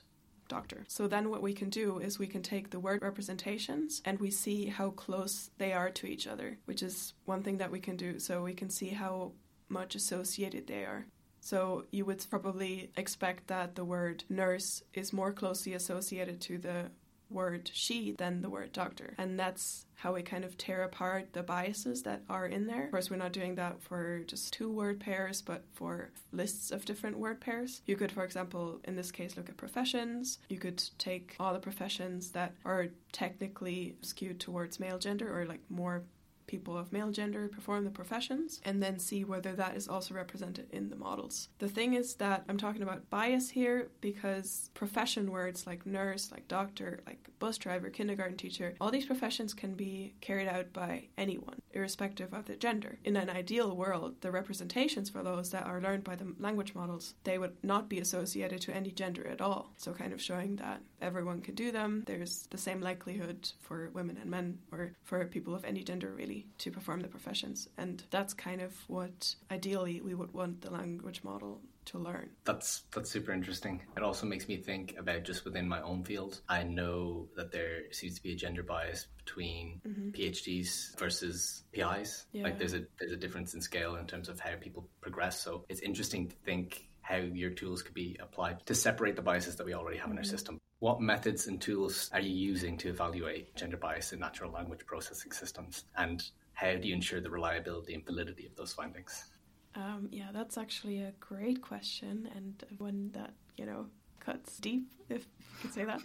doctor. 0.49 0.85
So 0.89 1.07
then 1.07 1.31
what 1.31 1.43
we 1.43 1.53
can 1.53 1.71
do 1.71 2.01
is 2.01 2.19
we 2.19 2.27
can 2.27 2.43
take 2.43 2.71
the 2.71 2.81
word 2.81 3.03
representations 3.03 4.03
and 4.05 4.19
we 4.19 4.31
see 4.33 4.67
how 4.67 4.91
close 4.91 5.51
they 5.59 5.73
are 5.73 5.91
to 5.91 6.07
each 6.09 6.27
other, 6.27 6.59
which 6.65 6.83
is 6.83 7.15
one 7.25 7.45
thing 7.45 7.59
that 7.59 7.71
we 7.71 7.79
can 7.79 7.97
do. 7.97 8.19
So 8.19 8.43
we 8.43 8.55
can 8.55 8.71
see 8.71 8.89
how 8.89 9.33
much 9.69 9.95
associated 9.95 10.67
they 10.67 10.85
are. 10.85 11.07
So 11.47 11.85
you 11.93 12.05
would 12.07 12.27
probably 12.29 12.91
expect 12.97 13.47
that 13.47 13.77
the 13.77 13.85
word 13.85 14.25
nurse 14.29 14.83
is 14.95 15.13
more 15.13 15.31
closely 15.31 15.75
associated 15.75 16.41
to 16.41 16.59
the 16.59 16.91
word 17.31 17.71
she 17.73 18.17
than 18.19 18.43
the 18.43 18.51
word 18.51 18.73
doctor. 18.73 19.15
And 19.17 19.39
that's 19.39 19.87
how 19.95 20.15
we 20.15 20.23
kind 20.23 20.45
of 20.45 20.59
tear 20.59 20.83
apart 20.83 21.35
the 21.35 21.45
biases 21.45 22.03
that 22.03 22.23
are 22.29 22.47
in 22.47 22.67
there. 22.67 22.87
Of 22.87 22.91
course, 22.91 23.11
we're 23.11 23.17
not 23.17 23.33
doing 23.33 23.55
that 23.55 23.81
for 23.81 24.25
just 24.27 24.53
two 24.53 24.73
word 24.73 24.99
pairs, 24.99 25.41
but 25.41 25.63
for 25.73 26.11
lists 26.33 26.73
of 26.73 26.85
different 26.85 27.17
word 27.17 27.41
pairs. 27.41 27.81
You 27.87 27.95
could, 27.95 28.11
for 28.11 28.25
example, 28.25 28.81
in 28.83 28.97
this 28.97 29.13
case, 29.13 29.37
look 29.37 29.49
at 29.49 29.57
professions. 29.57 30.41
You 30.49 30.59
could 30.59 30.83
take 30.99 31.37
all 31.39 31.53
the 31.53 31.61
professions 31.61 32.33
that 32.33 32.55
are 32.65 32.89
technically 33.13 33.95
skewed 34.03 34.41
towards 34.41 34.81
male 34.81 34.99
gender 34.99 35.33
or 35.33 35.47
like 35.47 35.63
more 35.69 36.03
people 36.47 36.77
of 36.77 36.93
male 36.93 37.11
gender 37.11 37.49
perform 37.49 37.85
the 37.85 37.91
professions 37.91 38.61
and 38.65 38.83
then 38.83 38.99
see 38.99 39.25
whether 39.25 39.53
that 39.53 39.77
is 39.77 39.89
also 39.89 40.15
represented 40.15 40.67
in 40.73 40.89
the 40.89 40.97
models. 40.97 41.49
The 41.59 41.69
thing 41.69 41.95
is 41.95 42.15
that 42.15 42.45
I'm 42.49 42.59
talking 42.59 42.83
about 42.83 43.09
bias 43.11 43.51
here 43.51 43.89
because 44.01 44.71
profession 44.75 45.31
words 45.31 45.67
like 45.67 45.87
nurse, 45.87 46.31
like 46.31 46.49
doctor, 46.49 47.01
like 47.07 47.29
bus 47.39 47.59
driver, 47.59 47.91
kindergarten 47.91 48.37
teacher, 48.37 48.75
all 48.81 48.91
these 48.91 49.07
professions 49.07 49.55
can 49.55 49.75
be 49.75 50.15
carried 50.21 50.49
out 50.49 50.73
by 50.73 51.09
anyone, 51.19 51.61
irrespective 51.73 52.33
of 52.33 52.47
the 52.47 52.57
gender. 52.57 52.99
In 53.05 53.17
an 53.17 53.31
ideal 53.31 53.77
world, 53.77 54.15
the 54.21 54.31
representations 54.31 55.11
for 55.11 55.23
those 55.23 55.51
that 55.51 55.67
are 55.67 55.81
learned 55.81 56.05
by 56.05 56.17
the 56.17 56.35
language 56.39 56.75
models, 56.75 57.15
they 57.25 57.39
would 57.39 57.57
not 57.63 57.89
be 57.89 57.99
associated 57.99 58.61
to 58.63 58.75
any 58.75 58.91
gender 58.91 59.27
at 59.27 59.41
all. 59.41 59.73
So 59.77 59.93
kind 59.93 60.13
of 60.13 60.23
showing 60.23 60.57
that 60.57 60.81
everyone 61.01 61.41
can 61.41 61.55
do 61.55 61.71
them. 61.71 62.05
There's 62.07 62.47
the 62.51 62.59
same 62.59 62.81
likelihood 62.81 63.51
for 63.61 63.91
women 63.93 64.19
and 64.21 64.31
men 64.31 64.59
or 64.73 64.93
for 65.05 65.25
people 65.27 65.55
of 65.55 65.65
any 65.65 65.83
gender 65.83 66.13
really 66.17 66.36
to 66.59 66.71
perform 66.71 67.01
the 67.01 67.09
professions. 67.09 67.69
And 67.79 68.03
that's 68.11 68.35
kind 68.35 68.61
of 68.61 68.75
what 68.89 69.35
ideally 69.51 70.01
we 70.01 70.15
would 70.15 70.33
want 70.33 70.61
the 70.61 70.71
language 70.71 71.23
model 71.25 71.61
to 71.87 71.99
learn. 71.99 72.31
That's 72.45 72.83
that's 72.93 73.11
super 73.11 73.33
interesting. 73.33 73.81
It 73.97 74.03
also 74.03 74.27
makes 74.27 74.49
me 74.49 74.57
think 74.57 74.97
about 74.99 75.23
just 75.25 75.45
within 75.45 75.69
my 75.69 75.81
own 75.81 76.05
field. 76.05 76.41
I 76.49 76.63
know 76.65 77.29
that 77.37 77.53
there 77.53 77.93
seems 77.93 78.17
to 78.17 78.23
be 78.23 78.33
a 78.33 78.37
gender 78.37 78.63
bias 78.63 79.07
between 79.25 79.81
mm-hmm. 79.87 80.11
PhDs 80.11 80.99
versus 80.99 81.63
PIs. 81.73 82.27
Yeah. 82.33 82.45
Like 82.45 82.59
there's 82.59 82.75
a 82.75 82.85
there's 82.99 83.13
a 83.13 83.17
difference 83.17 83.55
in 83.55 83.61
scale 83.61 83.97
in 83.97 84.07
terms 84.07 84.29
of 84.29 84.41
how 84.41 84.57
people 84.61 84.89
progress. 85.01 85.41
So 85.41 85.65
it's 85.69 85.81
interesting 85.81 86.29
to 86.29 86.37
think 86.45 86.89
how 87.01 87.17
your 87.17 87.51
tools 87.51 87.83
could 87.83 87.95
be 87.95 88.17
applied 88.21 88.67
to 88.67 88.75
separate 88.75 89.15
the 89.15 89.23
biases 89.23 89.57
that 89.57 89.67
we 89.67 89.75
already 89.75 89.99
have 89.99 90.07
mm-hmm. 90.07 90.13
in 90.13 90.19
our 90.19 90.25
mm-hmm. 90.25 90.31
system. 90.31 90.61
What 90.81 91.01
methods 91.01 91.47
and 91.47 91.61
tools 91.61 92.11
are 92.13 92.21
you 92.21 92.35
using 92.35 92.77
to 92.79 92.91
evaluate 92.91 93.55
gender 93.57 93.79
bias 93.79 94.13
in 94.13 94.21
natural 94.21 94.53
language 94.53 94.85
processing 94.85 95.33
systems? 95.33 95.85
And 95.97 96.23
how 96.53 96.75
do 96.75 96.87
you 96.87 96.95
ensure 96.95 97.21
the 97.21 97.31
reliability 97.31 97.95
and 97.95 98.05
validity 98.05 98.47
of 98.47 98.55
those 98.57 98.75
findings? 98.75 99.31
Um, 99.75 100.09
yeah, 100.11 100.29
that's 100.33 100.59
actually 100.59 101.03
a 101.03 101.13
great 101.21 101.63
question 101.63 102.29
and 102.35 102.63
one 102.79 103.11
that, 103.15 103.33
you 103.57 103.65
know, 103.65 103.87
cuts 104.21 104.59
deep, 104.59 104.91
if 105.09 105.27
you 105.41 105.61
could 105.63 105.73
say 105.73 105.85
that. 105.85 106.01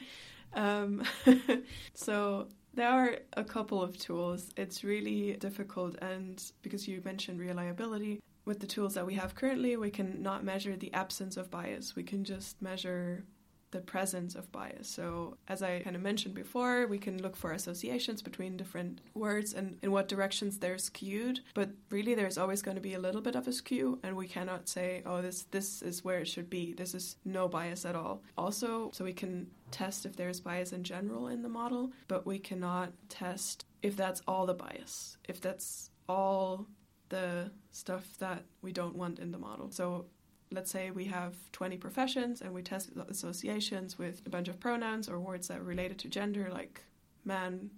Um, 0.53 1.03
so 1.93 2.47
there 2.73 2.89
are 2.89 3.17
a 3.33 3.43
couple 3.43 3.81
of 3.81 3.97
tools. 3.97 4.51
It's 4.55 4.83
really 4.83 5.33
difficult, 5.33 5.95
and 6.01 6.41
because 6.61 6.87
you 6.87 7.01
mentioned 7.03 7.39
reliability, 7.39 8.21
with 8.45 8.59
the 8.59 8.67
tools 8.67 8.93
that 8.95 9.05
we 9.05 9.13
have 9.15 9.35
currently, 9.35 9.77
we 9.77 9.91
can 9.91 10.21
not 10.21 10.43
measure 10.43 10.75
the 10.75 10.93
absence 10.93 11.37
of 11.37 11.51
bias. 11.51 11.95
We 11.95 12.03
can 12.03 12.23
just 12.23 12.61
measure 12.61 13.23
the 13.71 13.81
presence 13.81 14.35
of 14.35 14.51
bias. 14.51 14.87
So, 14.87 15.37
as 15.47 15.63
I 15.63 15.79
kind 15.79 15.95
of 15.95 16.01
mentioned 16.01 16.35
before, 16.35 16.87
we 16.87 16.97
can 16.97 17.21
look 17.21 17.35
for 17.35 17.51
associations 17.51 18.21
between 18.21 18.57
different 18.57 19.01
words 19.13 19.53
and 19.53 19.77
in 19.81 19.91
what 19.91 20.07
directions 20.07 20.59
they're 20.59 20.77
skewed. 20.77 21.39
But 21.53 21.71
really, 21.89 22.13
there's 22.13 22.37
always 22.37 22.61
going 22.61 22.75
to 22.75 22.81
be 22.81 22.93
a 22.93 22.99
little 22.99 23.21
bit 23.21 23.35
of 23.35 23.47
a 23.47 23.53
skew, 23.53 23.99
and 24.03 24.15
we 24.15 24.27
cannot 24.27 24.67
say, 24.67 25.01
"Oh, 25.05 25.21
this 25.21 25.43
this 25.51 25.81
is 25.81 26.03
where 26.03 26.19
it 26.19 26.27
should 26.27 26.49
be." 26.49 26.73
This 26.73 26.93
is 26.93 27.15
no 27.25 27.47
bias 27.47 27.85
at 27.85 27.95
all. 27.95 28.23
Also, 28.37 28.91
so 28.93 29.03
we 29.05 29.13
can 29.13 29.47
test 29.71 30.05
if 30.05 30.15
there's 30.15 30.41
bias 30.41 30.73
in 30.73 30.83
general 30.83 31.27
in 31.27 31.41
the 31.41 31.49
model, 31.49 31.91
but 32.07 32.25
we 32.25 32.37
cannot 32.37 32.91
test 33.09 33.65
if 33.81 33.95
that's 33.95 34.21
all 34.27 34.45
the 34.45 34.53
bias, 34.53 35.17
if 35.27 35.41
that's 35.41 35.89
all 36.07 36.67
the 37.09 37.51
stuff 37.71 38.17
that 38.19 38.43
we 38.61 38.71
don't 38.71 38.95
want 38.95 39.19
in 39.19 39.31
the 39.31 39.37
model. 39.37 39.69
So 39.71 40.05
let's 40.51 40.71
say 40.71 40.91
we 40.91 41.05
have 41.05 41.35
20 41.51 41.77
professions 41.77 42.41
and 42.41 42.53
we 42.53 42.61
test 42.61 42.91
associations 43.09 43.97
with 43.97 44.21
a 44.25 44.29
bunch 44.29 44.47
of 44.47 44.59
pronouns 44.59 45.07
or 45.09 45.19
words 45.19 45.47
that 45.47 45.59
are 45.59 45.63
related 45.63 45.97
to 45.99 46.07
gender, 46.07 46.49
like 46.51 46.83
man, 47.23 47.69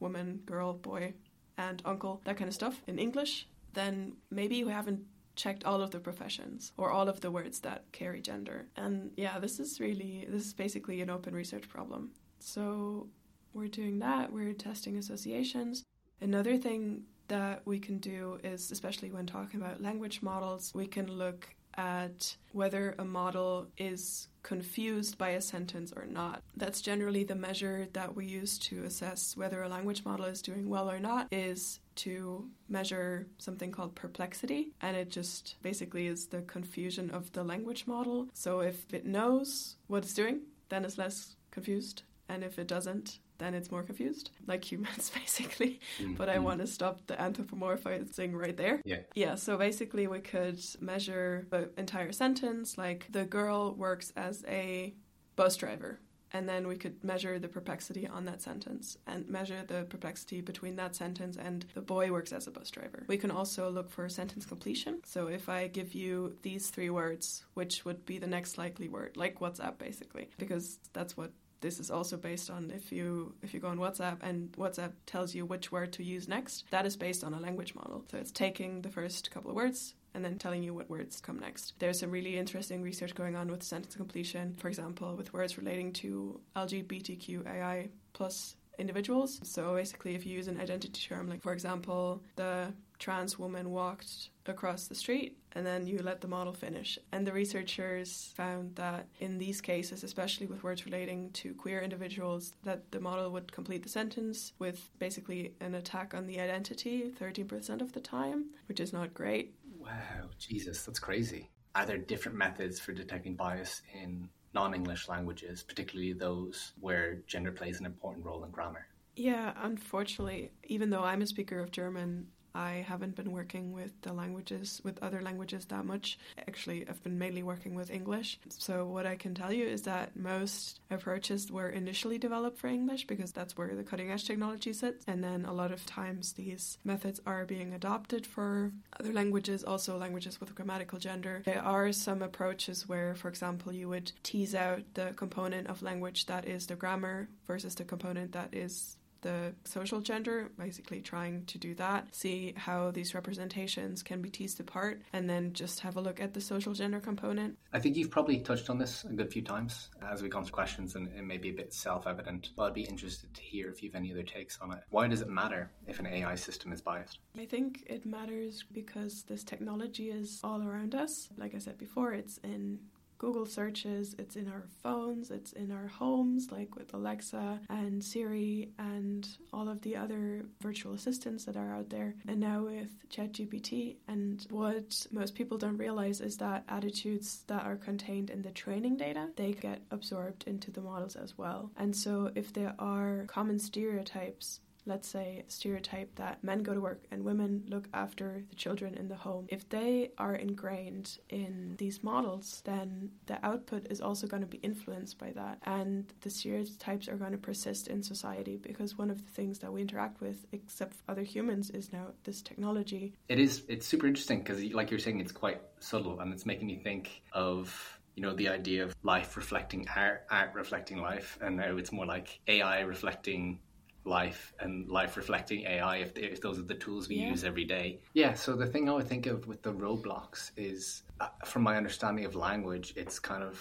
woman, 0.00 0.40
girl, 0.46 0.72
boy, 0.74 1.14
and 1.58 1.82
uncle, 1.84 2.20
that 2.24 2.36
kind 2.36 2.48
of 2.48 2.54
stuff 2.54 2.82
in 2.86 2.98
English, 2.98 3.48
then 3.74 4.12
maybe 4.30 4.64
we 4.64 4.72
haven't 4.72 5.04
checked 5.34 5.64
all 5.64 5.80
of 5.80 5.90
the 5.90 5.98
professions 5.98 6.72
or 6.76 6.90
all 6.90 7.08
of 7.08 7.20
the 7.20 7.30
words 7.30 7.60
that 7.60 7.84
carry 7.92 8.20
gender. 8.20 8.66
And 8.76 9.10
yeah, 9.16 9.38
this 9.38 9.58
is 9.58 9.80
really, 9.80 10.26
this 10.28 10.46
is 10.46 10.52
basically 10.52 11.00
an 11.00 11.10
open 11.10 11.34
research 11.34 11.68
problem. 11.68 12.10
So 12.38 13.08
we're 13.54 13.68
doing 13.68 13.98
that, 14.00 14.32
we're 14.32 14.52
testing 14.52 14.96
associations. 14.96 15.84
Another 16.20 16.56
thing 16.56 17.02
that 17.28 17.62
we 17.64 17.78
can 17.78 17.98
do 17.98 18.38
is, 18.44 18.70
especially 18.70 19.10
when 19.10 19.26
talking 19.26 19.60
about 19.60 19.80
language 19.80 20.22
models, 20.22 20.72
we 20.74 20.86
can 20.86 21.06
look 21.06 21.48
at 21.74 22.36
whether 22.52 22.94
a 22.98 23.04
model 23.04 23.66
is 23.78 24.28
confused 24.42 25.18
by 25.18 25.30
a 25.30 25.40
sentence 25.40 25.92
or 25.94 26.06
not. 26.06 26.42
That's 26.56 26.80
generally 26.80 27.24
the 27.24 27.34
measure 27.34 27.86
that 27.92 28.14
we 28.16 28.26
use 28.26 28.58
to 28.60 28.84
assess 28.84 29.36
whether 29.36 29.62
a 29.62 29.68
language 29.68 30.04
model 30.04 30.26
is 30.26 30.42
doing 30.42 30.68
well 30.68 30.90
or 30.90 30.98
not 30.98 31.28
is 31.30 31.80
to 31.94 32.48
measure 32.68 33.26
something 33.38 33.70
called 33.70 33.94
perplexity 33.94 34.72
and 34.80 34.96
it 34.96 35.10
just 35.10 35.56
basically 35.62 36.06
is 36.06 36.26
the 36.26 36.42
confusion 36.42 37.10
of 37.10 37.32
the 37.32 37.44
language 37.44 37.86
model. 37.86 38.28
So 38.32 38.60
if 38.60 38.92
it 38.92 39.06
knows 39.06 39.76
what 39.86 40.04
it's 40.04 40.14
doing, 40.14 40.40
then 40.68 40.84
it's 40.84 40.98
less 40.98 41.36
confused 41.50 42.02
and 42.32 42.42
if 42.42 42.58
it 42.58 42.66
doesn't, 42.66 43.18
then 43.38 43.54
it's 43.54 43.70
more 43.70 43.82
confused, 43.82 44.30
like 44.46 44.64
humans 44.64 45.10
basically. 45.14 45.80
Mm-hmm. 45.98 46.14
But 46.14 46.28
I 46.28 46.38
want 46.38 46.60
to 46.60 46.66
stop 46.66 47.06
the 47.06 47.14
anthropomorphizing 47.14 48.32
right 48.32 48.56
there. 48.56 48.80
Yeah. 48.84 49.00
Yeah, 49.14 49.34
so 49.34 49.58
basically 49.58 50.06
we 50.06 50.20
could 50.20 50.60
measure 50.80 51.46
the 51.50 51.70
entire 51.76 52.12
sentence, 52.12 52.78
like 52.78 53.06
the 53.10 53.24
girl 53.24 53.74
works 53.74 54.12
as 54.16 54.44
a 54.48 54.94
bus 55.36 55.56
driver. 55.56 56.00
And 56.34 56.48
then 56.48 56.66
we 56.66 56.76
could 56.76 57.04
measure 57.04 57.38
the 57.38 57.48
perplexity 57.48 58.06
on 58.06 58.24
that 58.24 58.40
sentence 58.40 58.96
and 59.06 59.28
measure 59.28 59.64
the 59.66 59.84
perplexity 59.84 60.40
between 60.40 60.76
that 60.76 60.96
sentence 60.96 61.36
and 61.36 61.66
the 61.74 61.82
boy 61.82 62.10
works 62.10 62.32
as 62.32 62.46
a 62.46 62.50
bus 62.50 62.70
driver. 62.70 63.04
We 63.06 63.18
can 63.18 63.30
also 63.30 63.68
look 63.68 63.90
for 63.90 64.08
sentence 64.08 64.46
completion. 64.46 65.02
So 65.04 65.26
if 65.26 65.50
I 65.50 65.66
give 65.66 65.92
you 65.92 66.36
these 66.40 66.70
three 66.70 66.88
words, 66.88 67.44
which 67.52 67.84
would 67.84 68.06
be 68.06 68.16
the 68.16 68.26
next 68.26 68.56
likely 68.56 68.88
word, 68.88 69.18
like 69.18 69.40
WhatsApp 69.40 69.76
basically, 69.76 70.30
because 70.38 70.78
that's 70.94 71.18
what 71.18 71.32
this 71.62 71.80
is 71.80 71.90
also 71.90 72.16
based 72.18 72.50
on 72.50 72.70
if 72.70 72.92
you 72.92 73.34
if 73.42 73.54
you 73.54 73.60
go 73.60 73.68
on 73.68 73.78
WhatsApp 73.78 74.18
and 74.20 74.52
WhatsApp 74.52 74.92
tells 75.06 75.34
you 75.34 75.46
which 75.46 75.72
word 75.72 75.92
to 75.94 76.04
use 76.04 76.28
next, 76.28 76.64
that 76.70 76.84
is 76.84 76.96
based 76.96 77.24
on 77.24 77.32
a 77.32 77.40
language 77.40 77.74
model. 77.74 78.04
So 78.10 78.18
it's 78.18 78.30
taking 78.32 78.82
the 78.82 78.90
first 78.90 79.30
couple 79.30 79.50
of 79.50 79.56
words 79.56 79.94
and 80.14 80.22
then 80.24 80.38
telling 80.38 80.62
you 80.62 80.74
what 80.74 80.90
words 80.90 81.20
come 81.20 81.38
next. 81.38 81.72
There's 81.78 82.00
some 82.00 82.10
really 82.10 82.36
interesting 82.36 82.82
research 82.82 83.14
going 83.14 83.34
on 83.34 83.50
with 83.50 83.62
sentence 83.62 83.94
completion, 83.94 84.54
for 84.58 84.68
example, 84.68 85.16
with 85.16 85.32
words 85.32 85.56
relating 85.56 85.92
to 85.94 86.38
LGBTQAI 86.54 87.88
plus 88.12 88.56
individuals. 88.78 89.40
So 89.42 89.74
basically, 89.74 90.14
if 90.14 90.26
you 90.26 90.34
use 90.34 90.48
an 90.48 90.60
identity 90.60 91.08
term, 91.08 91.28
like 91.28 91.42
for 91.42 91.52
example, 91.52 92.22
the 92.36 92.74
trans 93.02 93.36
woman 93.36 93.70
walked 93.70 94.30
across 94.46 94.86
the 94.86 94.94
street 94.94 95.36
and 95.54 95.66
then 95.66 95.88
you 95.88 95.98
let 95.98 96.20
the 96.20 96.28
model 96.28 96.52
finish. 96.52 97.00
And 97.10 97.26
the 97.26 97.32
researchers 97.32 98.32
found 98.36 98.76
that 98.76 99.08
in 99.18 99.38
these 99.38 99.60
cases, 99.60 100.04
especially 100.04 100.46
with 100.46 100.62
words 100.62 100.86
relating 100.86 101.30
to 101.32 101.52
queer 101.54 101.80
individuals, 101.80 102.54
that 102.62 102.92
the 102.92 103.00
model 103.00 103.30
would 103.32 103.50
complete 103.50 103.82
the 103.82 103.88
sentence 103.88 104.52
with 104.60 104.88
basically 105.00 105.52
an 105.60 105.74
attack 105.74 106.14
on 106.14 106.28
the 106.28 106.38
identity 106.38 107.12
13% 107.20 107.82
of 107.82 107.92
the 107.92 108.00
time, 108.00 108.46
which 108.68 108.78
is 108.78 108.92
not 108.92 109.12
great. 109.12 109.52
Wow, 109.80 110.28
Jesus, 110.38 110.84
that's 110.84 111.00
crazy. 111.00 111.50
Are 111.74 111.84
there 111.84 111.98
different 111.98 112.38
methods 112.38 112.78
for 112.78 112.92
detecting 112.92 113.34
bias 113.34 113.82
in 114.00 114.28
non 114.54 114.74
English 114.74 115.08
languages, 115.08 115.64
particularly 115.64 116.12
those 116.12 116.72
where 116.78 117.16
gender 117.26 117.50
plays 117.50 117.80
an 117.80 117.86
important 117.86 118.24
role 118.24 118.44
in 118.44 118.50
grammar? 118.50 118.86
Yeah, 119.16 119.54
unfortunately, 119.56 120.52
even 120.64 120.90
though 120.90 121.02
I'm 121.02 121.20
a 121.20 121.26
speaker 121.26 121.58
of 121.58 121.72
German, 121.72 122.28
I 122.54 122.84
haven't 122.86 123.16
been 123.16 123.32
working 123.32 123.72
with 123.72 123.92
the 124.02 124.12
languages, 124.12 124.80
with 124.84 125.02
other 125.02 125.22
languages 125.22 125.64
that 125.66 125.84
much. 125.84 126.18
Actually, 126.38 126.86
I've 126.88 127.02
been 127.02 127.18
mainly 127.18 127.42
working 127.42 127.74
with 127.74 127.90
English. 127.90 128.38
So, 128.48 128.84
what 128.84 129.06
I 129.06 129.16
can 129.16 129.34
tell 129.34 129.52
you 129.52 129.66
is 129.66 129.82
that 129.82 130.16
most 130.16 130.80
approaches 130.90 131.50
were 131.50 131.68
initially 131.68 132.18
developed 132.18 132.58
for 132.58 132.68
English 132.68 133.06
because 133.06 133.32
that's 133.32 133.56
where 133.56 133.74
the 133.74 133.82
cutting 133.82 134.10
edge 134.10 134.26
technology 134.26 134.72
sits. 134.72 135.04
And 135.06 135.22
then 135.22 135.44
a 135.44 135.52
lot 135.52 135.72
of 135.72 135.86
times 135.86 136.32
these 136.32 136.78
methods 136.84 137.20
are 137.26 137.44
being 137.44 137.72
adopted 137.72 138.26
for 138.26 138.72
other 138.98 139.12
languages, 139.12 139.64
also 139.64 139.96
languages 139.96 140.40
with 140.40 140.54
grammatical 140.54 140.98
gender. 140.98 141.42
There 141.44 141.62
are 141.62 141.92
some 141.92 142.22
approaches 142.22 142.88
where, 142.88 143.14
for 143.14 143.28
example, 143.28 143.72
you 143.72 143.88
would 143.88 144.12
tease 144.22 144.54
out 144.54 144.82
the 144.94 145.12
component 145.16 145.68
of 145.68 145.82
language 145.82 146.26
that 146.26 146.46
is 146.46 146.66
the 146.66 146.76
grammar 146.76 147.28
versus 147.46 147.74
the 147.74 147.84
component 147.84 148.32
that 148.32 148.54
is 148.54 148.96
the 149.22 149.54
social 149.64 150.00
gender, 150.00 150.50
basically 150.58 151.00
trying 151.00 151.44
to 151.46 151.58
do 151.58 151.74
that, 151.76 152.14
see 152.14 152.54
how 152.56 152.90
these 152.90 153.14
representations 153.14 154.02
can 154.02 154.20
be 154.20 154.28
teased 154.30 154.60
apart, 154.60 155.02
and 155.12 155.28
then 155.28 155.52
just 155.52 155.80
have 155.80 155.96
a 155.96 156.00
look 156.00 156.20
at 156.20 156.34
the 156.34 156.40
social 156.40 156.74
gender 156.74 157.00
component. 157.00 157.56
I 157.72 157.78
think 157.78 157.96
you've 157.96 158.10
probably 158.10 158.40
touched 158.40 158.68
on 158.68 158.78
this 158.78 159.04
a 159.04 159.12
good 159.12 159.32
few 159.32 159.42
times 159.42 159.90
as 160.10 160.22
we've 160.22 160.30
gone 160.30 160.44
through 160.44 160.52
questions, 160.52 160.94
and 160.94 161.08
it 161.16 161.24
may 161.24 161.38
be 161.38 161.50
a 161.50 161.54
bit 161.54 161.72
self 161.72 162.06
evident, 162.06 162.50
but 162.56 162.64
I'd 162.64 162.74
be 162.74 162.82
interested 162.82 163.32
to 163.34 163.42
hear 163.42 163.70
if 163.70 163.82
you 163.82 163.88
have 163.88 163.96
any 163.96 164.12
other 164.12 164.22
takes 164.22 164.58
on 164.60 164.72
it. 164.72 164.80
Why 164.90 165.08
does 165.08 165.22
it 165.22 165.28
matter 165.28 165.70
if 165.86 165.98
an 165.98 166.06
AI 166.06 166.34
system 166.34 166.72
is 166.72 166.82
biased? 166.82 167.18
I 167.38 167.46
think 167.46 167.84
it 167.86 168.04
matters 168.04 168.64
because 168.72 169.22
this 169.22 169.44
technology 169.44 170.10
is 170.10 170.40
all 170.44 170.62
around 170.62 170.94
us. 170.94 171.28
Like 171.36 171.54
I 171.54 171.58
said 171.58 171.78
before, 171.78 172.12
it's 172.12 172.38
in 172.38 172.78
Google 173.22 173.46
searches, 173.46 174.16
it's 174.18 174.34
in 174.34 174.48
our 174.48 174.64
phones, 174.82 175.30
it's 175.30 175.52
in 175.52 175.70
our 175.70 175.86
homes, 175.86 176.50
like 176.50 176.74
with 176.74 176.92
Alexa 176.92 177.60
and 177.70 178.02
Siri 178.02 178.72
and 178.80 179.28
all 179.52 179.68
of 179.68 179.80
the 179.82 179.94
other 179.94 180.44
virtual 180.60 180.92
assistants 180.94 181.44
that 181.44 181.56
are 181.56 181.72
out 181.72 181.88
there. 181.88 182.16
And 182.26 182.40
now 182.40 182.64
with 182.64 182.90
ChatGPT. 183.10 183.94
And 184.08 184.44
what 184.50 185.06
most 185.12 185.36
people 185.36 185.56
don't 185.56 185.76
realize 185.76 186.20
is 186.20 186.36
that 186.38 186.64
attitudes 186.68 187.44
that 187.46 187.64
are 187.64 187.76
contained 187.76 188.28
in 188.28 188.42
the 188.42 188.50
training 188.50 188.96
data, 188.96 189.28
they 189.36 189.52
get 189.52 189.82
absorbed 189.92 190.42
into 190.48 190.72
the 190.72 190.80
models 190.80 191.14
as 191.14 191.38
well. 191.38 191.70
And 191.76 191.94
so 191.94 192.32
if 192.34 192.52
there 192.52 192.74
are 192.80 193.26
common 193.28 193.60
stereotypes 193.60 194.58
let's 194.86 195.08
say, 195.08 195.44
stereotype 195.48 196.14
that 196.16 196.42
men 196.42 196.62
go 196.62 196.74
to 196.74 196.80
work 196.80 197.04
and 197.10 197.24
women 197.24 197.64
look 197.68 197.88
after 197.94 198.42
the 198.48 198.54
children 198.54 198.94
in 198.94 199.08
the 199.08 199.14
home, 199.14 199.46
if 199.48 199.68
they 199.68 200.10
are 200.18 200.34
ingrained 200.34 201.18
in 201.28 201.74
these 201.78 202.02
models, 202.02 202.62
then 202.64 203.10
the 203.26 203.44
output 203.44 203.86
is 203.90 204.00
also 204.00 204.26
going 204.26 204.42
to 204.42 204.46
be 204.46 204.58
influenced 204.58 205.18
by 205.18 205.30
that. 205.32 205.58
And 205.64 206.12
the 206.20 206.30
stereotypes 206.30 207.08
are 207.08 207.16
going 207.16 207.32
to 207.32 207.38
persist 207.38 207.88
in 207.88 208.02
society 208.02 208.56
because 208.56 208.98
one 208.98 209.10
of 209.10 209.24
the 209.24 209.30
things 209.32 209.60
that 209.60 209.72
we 209.72 209.80
interact 209.80 210.20
with, 210.20 210.46
except 210.52 210.96
other 211.08 211.22
humans, 211.22 211.70
is 211.70 211.92
now 211.92 212.08
this 212.24 212.42
technology. 212.42 213.14
It 213.28 213.38
is, 213.38 213.62
it's 213.68 213.86
super 213.86 214.06
interesting 214.06 214.40
because, 214.40 214.62
like 214.72 214.90
you're 214.90 215.00
saying, 215.00 215.20
it's 215.20 215.32
quite 215.32 215.60
subtle 215.78 216.20
and 216.20 216.32
it's 216.32 216.46
making 216.46 216.66
me 216.66 216.76
think 216.76 217.22
of 217.32 217.98
you 218.14 218.22
know 218.22 218.34
the 218.34 218.48
idea 218.48 218.84
of 218.84 218.94
life 219.02 219.36
reflecting 219.36 219.86
art 219.96 220.26
art 220.30 220.50
reflecting 220.54 220.98
life 220.98 221.38
and 221.40 221.56
now 221.56 221.76
it's 221.78 221.92
more 221.92 222.04
like 222.04 222.40
ai 222.46 222.80
reflecting 222.80 223.58
life 224.04 224.52
and 224.60 224.88
life 224.88 225.16
reflecting 225.16 225.64
AI 225.64 225.98
if, 225.98 226.16
if 226.16 226.40
those 226.40 226.58
are 226.58 226.62
the 226.62 226.74
tools 226.74 227.08
we 227.08 227.16
yeah. 227.16 227.30
use 227.30 227.44
every 227.44 227.64
day. 227.64 228.00
Yeah, 228.14 228.34
so 228.34 228.54
the 228.54 228.66
thing 228.66 228.88
I 228.88 228.94
would 228.94 229.08
think 229.08 229.26
of 229.26 229.46
with 229.46 229.62
the 229.62 229.72
roadblocks 229.72 230.50
is, 230.56 231.02
uh, 231.20 231.28
from 231.44 231.62
my 231.62 231.76
understanding 231.76 232.24
of 232.24 232.34
language, 232.34 232.92
it's 232.96 233.18
kind 233.18 233.42
of 233.42 233.60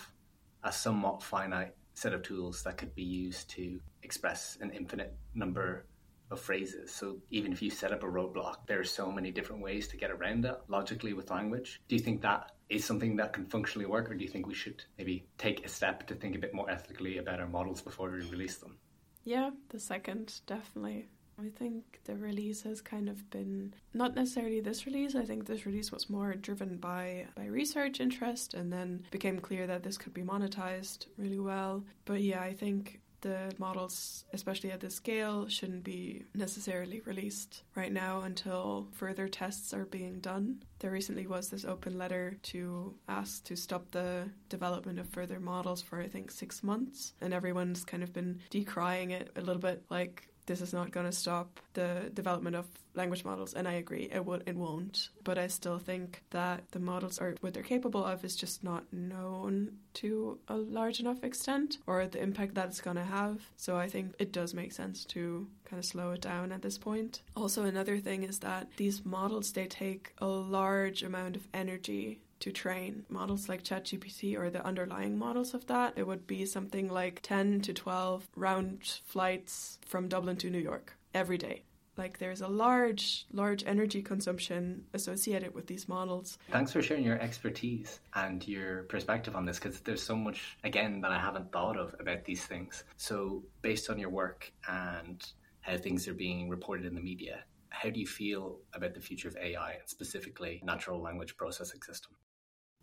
a 0.63 0.71
somewhat 0.71 1.21
finite 1.21 1.75
set 1.93 2.13
of 2.13 2.24
tools 2.24 2.63
that 2.63 2.77
could 2.77 2.93
be 2.95 3.03
used 3.03 3.50
to 3.51 3.79
express 4.03 4.57
an 4.62 4.71
infinite 4.71 5.15
number 5.36 5.86
of 6.31 6.39
phrases. 6.39 6.91
So 6.91 7.17
even 7.29 7.51
if 7.51 7.62
you 7.62 7.69
set 7.69 7.91
up 7.91 8.03
a 8.03 8.07
roadblock, 8.07 8.65
there 8.65 8.79
are 8.79 8.86
so 8.86 9.12
many 9.12 9.31
different 9.31 9.62
ways 9.62 9.88
to 9.89 9.98
get 9.98 10.12
around 10.12 10.45
it 10.45 10.57
logically 10.67 11.13
with 11.13 11.29
language. 11.29 11.81
Do 11.88 11.95
you 11.95 12.01
think 12.01 12.21
that 12.21 12.51
is 12.69 12.86
something 12.86 13.17
that 13.17 13.33
can 13.33 13.45
functionally 13.45 13.86
work, 13.86 14.10
or 14.10 14.15
do 14.15 14.24
you 14.24 14.29
think 14.29 14.48
we 14.48 14.53
should 14.53 14.83
maybe 14.98 15.25
take 15.38 15.65
a 15.65 15.69
step 15.69 16.07
to 16.07 16.15
think 16.15 16.36
a 16.36 16.39
bit 16.39 16.53
more 16.53 16.69
ethically 16.71 17.17
about 17.17 17.41
our 17.41 17.48
models 17.48 17.81
before 17.81 18.10
we 18.10 18.21
release 18.21 18.57
them? 18.57 18.77
Yeah, 19.24 19.51
the 19.70 19.80
second, 19.80 20.42
definitely. 20.48 21.08
I 21.40 21.50
think 21.50 22.01
the 22.04 22.16
release 22.16 22.62
has 22.63 22.82
kind 22.82 23.10
of 23.10 23.28
been 23.32 23.74
not 23.94 24.16
necessarily 24.16 24.62
this 24.62 24.86
release. 24.86 25.16
I 25.16 25.25
think 25.25 25.46
this 25.46 25.66
release 25.66 25.92
was 25.92 26.10
more 26.10 26.34
driven 26.36 26.78
by 26.78 27.28
by 27.36 27.46
research 27.46 28.00
interest 28.00 28.54
and 28.54 28.72
then 28.72 29.04
became 29.10 29.40
clear 29.40 29.66
that 29.66 29.82
this 29.84 29.98
could 29.98 30.13
be 30.13 30.22
monetized 30.22 31.08
really 31.18 31.40
well. 31.40 31.84
But 32.06 32.22
yeah, 32.22 32.42
I 32.42 32.54
think 32.54 33.00
the 33.22 33.54
models, 33.58 34.25
especially 34.34 34.72
at 34.72 34.80
this 34.80 34.96
scale, 34.96 35.48
shouldn't 35.48 35.84
be 35.84 36.25
necessarily 36.36 37.01
released 37.01 37.63
right 37.75 37.92
now 37.92 38.22
until 38.22 38.88
further 38.92 39.28
tests 39.28 39.74
are 39.74 39.86
being 39.86 40.20
done. 40.20 40.63
There 40.80 40.92
recently 40.92 41.28
was 41.28 41.50
this 41.50 41.66
open 41.66 41.98
letter 41.98 42.38
to 42.44 42.96
ask 43.08 43.44
to 43.46 43.56
stop 43.56 43.92
the 43.92 44.30
development 44.50 45.00
of 45.00 45.08
further 45.10 45.40
models 45.40 45.82
for, 45.82 46.01
I 46.01 46.08
think, 46.08 46.32
six 46.32 46.63
months, 46.63 47.13
and 47.22 47.34
everyone's 47.34 47.86
kind 47.86 48.04
of 48.04 48.13
been 48.13 48.40
decrying 48.50 49.12
it 49.12 49.32
a 49.36 49.42
little 49.42 49.62
bit 49.62 49.84
like 49.90 50.28
this 50.45 50.62
is 50.62 50.74
not 50.74 50.91
going 50.91 51.05
to 51.05 51.12
stop 51.12 51.60
the 51.74 52.10
development 52.13 52.55
of 52.55 52.67
language 52.93 53.24
models 53.24 53.53
and 53.53 53.67
i 53.67 53.74
agree 53.74 54.10
it 54.12 54.25
would 54.25 54.43
it 54.45 54.55
won't. 54.55 55.10
But 55.24 55.38
i 55.38 55.48
still 55.48 55.79
think 55.79 56.24
that 56.31 56.63
the 56.71 56.79
models 56.79 57.19
are 57.19 57.36
what 57.41 57.53
they're 57.53 57.63
capable 57.63 58.03
of 58.03 58.25
is 58.25 58.36
just 58.36 58.63
not 58.63 58.83
known 58.91 59.77
to 59.95 60.39
a 60.48 60.55
large 60.55 61.00
enough 61.00 61.24
extent 61.24 61.77
or 61.88 62.05
the 62.07 62.21
impact 62.21 62.55
that 62.55 62.67
it's 62.67 62.81
going 62.81 62.98
to 62.98 63.03
have. 63.03 63.39
So 63.57 63.77
i 63.77 63.88
think 63.88 64.13
it 64.19 64.31
does 64.31 64.53
make 64.53 64.71
sense 64.71 65.05
to 65.05 65.48
kind 65.65 65.79
of 65.79 65.86
slow 65.86 66.12
it 66.12 66.21
down 66.21 66.51
at 66.51 66.62
this 66.62 66.77
point. 66.77 67.21
Also 67.36 67.63
another 67.63 67.98
thing 68.00 68.24
is 68.24 68.39
that 68.39 68.67
these 68.77 69.05
models 69.05 69.51
they 69.53 69.67
take 69.67 70.13
a 70.17 70.27
large 70.27 71.03
amount 71.03 71.36
of 71.36 71.48
energy 71.53 72.19
to 72.41 72.51
train 72.51 73.05
models 73.07 73.48
like 73.48 73.63
ChatGPT 73.63 74.38
or 74.38 74.50
the 74.50 74.65
underlying 74.65 75.17
models 75.17 75.53
of 75.53 75.67
that, 75.67 75.93
it 75.95 76.05
would 76.05 76.27
be 76.27 76.45
something 76.45 76.89
like 76.89 77.21
10 77.21 77.62
to 77.62 77.74
12 77.74 78.27
round 78.36 79.00
flights 79.05 79.79
from 79.86 80.07
Dublin 80.07 80.38
to 80.38 80.50
New 80.50 80.60
York 80.60 80.98
every 81.13 81.38
day. 81.38 81.63
Like 81.98 82.19
there's 82.19 82.41
a 82.41 82.48
large, 82.48 83.25
large 83.31 83.63
energy 83.65 84.01
consumption 84.01 84.86
associated 84.93 85.53
with 85.53 85.67
these 85.67 85.88
models. 85.88 86.38
Thanks 86.50 86.71
for 86.71 86.81
sharing 86.81 87.03
your 87.03 87.19
expertise 87.19 88.00
and 88.15 88.45
your 88.48 88.83
perspective 88.83 89.36
on 89.36 89.45
this 89.45 89.60
because 89.60 89.81
there's 89.81 90.01
so 90.01 90.15
much, 90.15 90.57
again, 90.63 91.01
that 91.01 91.12
I 91.12 91.19
haven't 91.19 91.51
thought 91.51 91.77
of 91.77 91.95
about 92.00 92.24
these 92.24 92.45
things. 92.45 92.86
So, 92.98 93.43
based 93.62 93.89
on 93.89 94.00
your 94.00 94.10
work 94.10 94.51
and 94.67 95.24
how 95.60 95.77
things 95.77 96.07
are 96.07 96.13
being 96.13 96.50
reported 96.50 96.86
in 96.86 96.95
the 96.95 97.01
media, 97.01 97.43
how 97.69 97.89
do 97.89 98.00
you 98.00 98.07
feel 98.07 98.60
about 98.74 98.93
the 98.93 99.01
future 99.01 99.27
of 99.27 99.38
AI 99.38 99.74
and 99.74 99.88
specifically 99.88 100.62
natural 100.63 101.01
language 101.01 101.36
processing 101.38 101.81
system? 101.81 102.13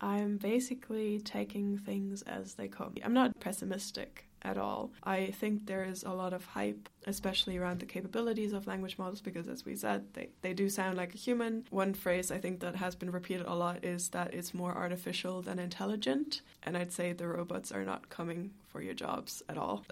I'm 0.01 0.37
basically 0.37 1.21
taking 1.21 1.79
things 1.79 2.23
as 2.23 2.55
they 2.55 2.69
come. 2.69 2.95
I'm 3.05 3.13
not 3.13 3.39
pessimistic 3.41 4.29
at 4.43 4.59
all. 4.59 4.93
I 5.03 5.27
think 5.33 5.67
there 5.67 5.85
is 5.85 6.05
a 6.05 6.11
lot 6.11 6.33
of 6.33 6.45
hype, 6.45 6.89
especially 7.07 7.57
around 7.57 7.81
the 7.81 7.87
capabilities 7.87 8.53
of 8.53 8.67
language 8.67 8.99
models, 8.99 9.21
because 9.21 9.49
as 9.49 9.65
we 9.65 9.75
said, 9.75 10.05
they, 10.15 10.29
they 10.43 10.55
do 10.55 10.69
sound 10.69 10.97
like 10.97 11.15
a 11.15 11.19
human. 11.19 11.65
One 11.71 11.95
phrase 11.95 12.31
I 12.31 12.39
think 12.39 12.61
that 12.61 12.77
has 12.77 12.95
been 12.95 13.11
repeated 13.11 13.47
a 13.47 13.55
lot 13.55 13.85
is 13.85 14.09
that 14.11 14.35
it's 14.35 14.55
more 14.55 14.75
artificial 14.75 15.43
than 15.43 15.59
intelligent. 15.59 16.43
And 16.63 16.77
I'd 16.77 16.93
say 16.93 17.13
the 17.13 17.29
robots 17.29 17.73
are 17.73 17.85
not 17.85 18.09
coming 18.09 18.53
for 18.69 18.81
your 18.81 18.95
jobs 18.95 19.43
at 19.49 19.59
all. 19.59 19.85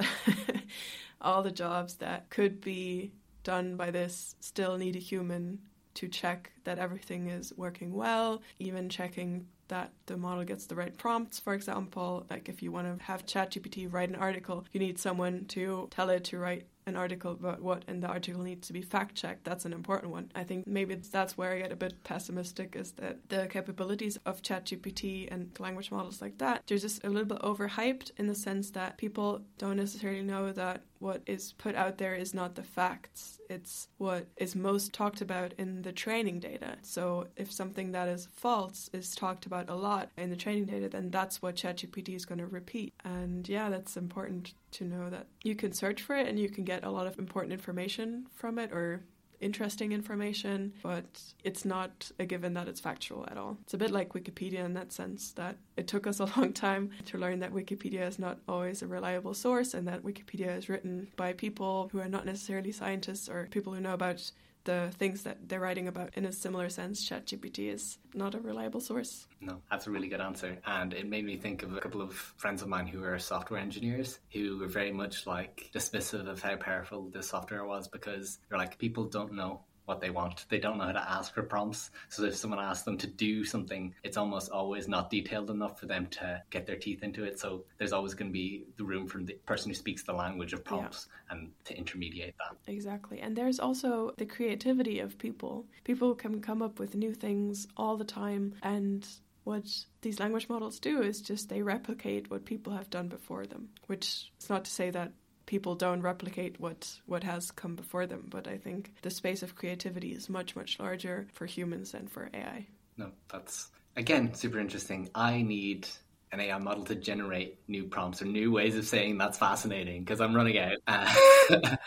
all 1.20 1.42
the 1.42 1.50
jobs 1.50 1.96
that 1.96 2.30
could 2.30 2.60
be 2.60 3.12
done 3.42 3.76
by 3.76 3.90
this 3.90 4.34
still 4.40 4.76
need 4.76 4.96
a 4.96 5.00
human 5.00 5.58
to 5.94 6.08
check 6.08 6.52
that 6.64 6.78
everything 6.78 7.28
is 7.28 7.52
working 7.56 7.94
well, 7.94 8.42
even 8.58 8.88
checking 8.88 9.46
that 9.68 9.92
the 10.06 10.16
model 10.16 10.44
gets 10.44 10.66
the 10.66 10.74
right 10.74 10.96
prompts, 10.96 11.38
for 11.38 11.54
example. 11.54 12.26
Like 12.30 12.48
if 12.48 12.62
you 12.62 12.72
want 12.72 12.98
to 12.98 13.04
have 13.04 13.26
ChatGPT 13.26 13.92
write 13.92 14.08
an 14.08 14.16
article, 14.16 14.64
you 14.72 14.80
need 14.80 14.98
someone 14.98 15.44
to 15.46 15.88
tell 15.90 16.10
it 16.10 16.24
to 16.24 16.38
write 16.38 16.66
an 16.86 16.96
article 16.96 17.32
about 17.32 17.60
what 17.60 17.84
in 17.88 18.00
the 18.00 18.06
article 18.06 18.42
needs 18.42 18.68
to 18.68 18.72
be 18.72 18.80
fact 18.80 19.16
checked. 19.16 19.44
That's 19.44 19.64
an 19.64 19.72
important 19.72 20.12
one. 20.12 20.30
I 20.36 20.44
think 20.44 20.66
maybe 20.66 20.94
that's 20.94 21.36
where 21.36 21.52
I 21.52 21.58
get 21.58 21.72
a 21.72 21.76
bit 21.76 22.04
pessimistic 22.04 22.76
is 22.76 22.92
that 22.92 23.28
the 23.28 23.48
capabilities 23.48 24.18
of 24.24 24.40
ChatGPT 24.40 25.28
and 25.30 25.50
language 25.58 25.90
models 25.90 26.22
like 26.22 26.38
that, 26.38 26.62
they're 26.66 26.78
just 26.78 27.02
a 27.04 27.08
little 27.08 27.24
bit 27.24 27.40
overhyped 27.40 28.12
in 28.18 28.28
the 28.28 28.36
sense 28.36 28.70
that 28.70 28.98
people 28.98 29.42
don't 29.58 29.76
necessarily 29.76 30.22
know 30.22 30.52
that 30.52 30.82
what 30.98 31.22
is 31.26 31.52
put 31.52 31.74
out 31.74 31.98
there 31.98 32.14
is 32.14 32.34
not 32.34 32.54
the 32.54 32.62
facts. 32.62 33.38
It's 33.48 33.88
what 33.98 34.26
is 34.36 34.56
most 34.56 34.92
talked 34.92 35.20
about 35.20 35.52
in 35.58 35.82
the 35.82 35.92
training 35.92 36.40
data. 36.40 36.76
So 36.82 37.28
if 37.36 37.52
something 37.52 37.92
that 37.92 38.08
is 38.08 38.28
false 38.32 38.90
is 38.92 39.14
talked 39.14 39.46
about 39.46 39.70
a 39.70 39.74
lot 39.74 40.10
in 40.16 40.30
the 40.30 40.36
training 40.36 40.66
data, 40.66 40.88
then 40.88 41.10
that's 41.10 41.42
what 41.42 41.56
ChatGPT 41.56 42.14
is 42.16 42.24
going 42.24 42.38
to 42.38 42.46
repeat. 42.46 42.94
And 43.04 43.48
yeah, 43.48 43.70
that's 43.70 43.96
important 43.96 44.54
to 44.72 44.84
know 44.84 45.10
that 45.10 45.26
you 45.42 45.54
can 45.54 45.72
search 45.72 46.02
for 46.02 46.16
it 46.16 46.28
and 46.28 46.38
you 46.38 46.48
can 46.48 46.64
get 46.64 46.84
a 46.84 46.90
lot 46.90 47.06
of 47.06 47.18
important 47.18 47.52
information 47.52 48.26
from 48.34 48.58
it 48.58 48.72
or 48.72 49.02
interesting 49.40 49.92
information, 49.92 50.72
but 50.82 51.04
it's 51.44 51.64
not 51.64 52.10
a 52.18 52.26
given 52.26 52.54
that 52.54 52.68
it's 52.68 52.80
factual 52.80 53.26
at 53.30 53.36
all. 53.36 53.58
It's 53.62 53.74
a 53.74 53.78
bit 53.78 53.90
like 53.90 54.12
Wikipedia 54.12 54.64
in 54.64 54.74
that 54.74 54.92
sense 54.92 55.32
that 55.32 55.56
it 55.76 55.86
took 55.86 56.06
us 56.06 56.20
a 56.20 56.24
long 56.36 56.52
time 56.52 56.90
to 57.06 57.18
learn 57.18 57.40
that 57.40 57.52
Wikipedia 57.52 58.06
is 58.06 58.18
not 58.18 58.38
always 58.48 58.82
a 58.82 58.86
reliable 58.86 59.34
source 59.34 59.74
and 59.74 59.86
that 59.88 60.02
Wikipedia 60.02 60.56
is 60.56 60.68
written 60.68 61.08
by 61.16 61.32
people 61.32 61.88
who 61.92 62.00
are 62.00 62.08
not 62.08 62.26
necessarily 62.26 62.72
scientists 62.72 63.28
or 63.28 63.48
people 63.50 63.72
who 63.72 63.80
know 63.80 63.94
about 63.94 64.30
the 64.66 64.90
things 64.98 65.22
that 65.22 65.48
they're 65.48 65.60
writing 65.60 65.88
about 65.88 66.10
in 66.14 66.26
a 66.26 66.32
similar 66.32 66.68
sense, 66.68 67.08
ChatGPT 67.08 67.72
is 67.72 67.98
not 68.12 68.34
a 68.34 68.40
reliable 68.40 68.80
source. 68.80 69.26
No, 69.40 69.62
that's 69.70 69.86
a 69.86 69.90
really 69.90 70.08
good 70.08 70.20
answer. 70.20 70.58
And 70.66 70.92
it 70.92 71.08
made 71.08 71.24
me 71.24 71.36
think 71.36 71.62
of 71.62 71.74
a 71.74 71.80
couple 71.80 72.02
of 72.02 72.12
friends 72.14 72.60
of 72.60 72.68
mine 72.68 72.86
who 72.86 73.02
are 73.02 73.18
software 73.18 73.58
engineers 73.58 74.20
who 74.32 74.58
were 74.58 74.68
very 74.68 74.92
much 74.92 75.26
like 75.26 75.70
dismissive 75.74 76.28
of 76.28 76.42
how 76.42 76.56
powerful 76.56 77.08
the 77.08 77.22
software 77.22 77.64
was 77.64 77.88
because 77.88 78.38
they're 78.48 78.58
like, 78.58 78.78
people 78.78 79.04
don't 79.04 79.32
know 79.32 79.62
what 79.86 80.00
they 80.00 80.10
want. 80.10 80.44
They 80.48 80.58
don't 80.58 80.78
know 80.78 80.84
how 80.84 80.92
to 80.92 81.10
ask 81.10 81.34
for 81.34 81.42
prompts. 81.42 81.90
So 82.08 82.24
if 82.24 82.36
someone 82.36 82.60
asks 82.60 82.84
them 82.84 82.98
to 82.98 83.06
do 83.06 83.44
something, 83.44 83.94
it's 84.02 84.16
almost 84.16 84.50
always 84.50 84.88
not 84.88 85.10
detailed 85.10 85.50
enough 85.50 85.80
for 85.80 85.86
them 85.86 86.06
to 86.08 86.42
get 86.50 86.66
their 86.66 86.76
teeth 86.76 87.02
into 87.02 87.24
it. 87.24 87.38
So 87.38 87.64
there's 87.78 87.92
always 87.92 88.14
going 88.14 88.28
to 88.28 88.32
be 88.32 88.66
the 88.76 88.84
room 88.84 89.06
for 89.06 89.22
the 89.22 89.34
person 89.46 89.70
who 89.70 89.74
speaks 89.74 90.02
the 90.02 90.12
language 90.12 90.52
of 90.52 90.64
prompts 90.64 91.08
yeah. 91.08 91.36
and 91.36 91.50
to 91.64 91.76
intermediate 91.76 92.34
that. 92.38 92.70
Exactly. 92.70 93.20
And 93.20 93.36
there's 93.36 93.60
also 93.60 94.12
the 94.18 94.26
creativity 94.26 95.00
of 95.00 95.18
people. 95.18 95.66
People 95.84 96.14
can 96.14 96.40
come 96.40 96.62
up 96.62 96.78
with 96.78 96.94
new 96.94 97.14
things 97.14 97.66
all 97.76 97.96
the 97.96 98.04
time 98.04 98.54
and 98.62 99.06
what 99.44 99.64
these 100.02 100.18
language 100.18 100.48
models 100.48 100.80
do 100.80 101.02
is 101.02 101.20
just 101.20 101.48
they 101.48 101.62
replicate 101.62 102.28
what 102.28 102.44
people 102.44 102.72
have 102.72 102.90
done 102.90 103.06
before 103.06 103.46
them, 103.46 103.68
which 103.86 104.32
is 104.40 104.50
not 104.50 104.64
to 104.64 104.70
say 104.72 104.90
that 104.90 105.12
people 105.46 105.74
don't 105.74 106.02
replicate 106.02 106.60
what 106.60 106.98
what 107.06 107.24
has 107.24 107.50
come 107.50 107.76
before 107.76 108.06
them. 108.06 108.26
But 108.30 108.46
I 108.46 108.58
think 108.58 108.92
the 109.02 109.10
space 109.10 109.42
of 109.42 109.54
creativity 109.54 110.12
is 110.12 110.28
much 110.28 110.54
much 110.54 110.78
larger 110.78 111.26
for 111.32 111.46
humans 111.46 111.92
than 111.92 112.08
for 112.08 112.28
AI. 112.34 112.66
No, 112.96 113.10
that's 113.32 113.70
again 113.96 114.34
super 114.34 114.58
interesting. 114.58 115.08
I 115.14 115.42
need 115.42 115.88
an 116.32 116.40
AI 116.40 116.58
model 116.58 116.84
to 116.84 116.94
generate 116.94 117.58
new 117.68 117.84
prompts 117.84 118.20
or 118.20 118.26
new 118.26 118.50
ways 118.50 118.76
of 118.76 118.84
saying 118.86 119.16
that's 119.16 119.38
fascinating 119.38 120.02
because 120.02 120.20
I'm 120.20 120.34
running 120.34 120.58
out. 120.58 120.76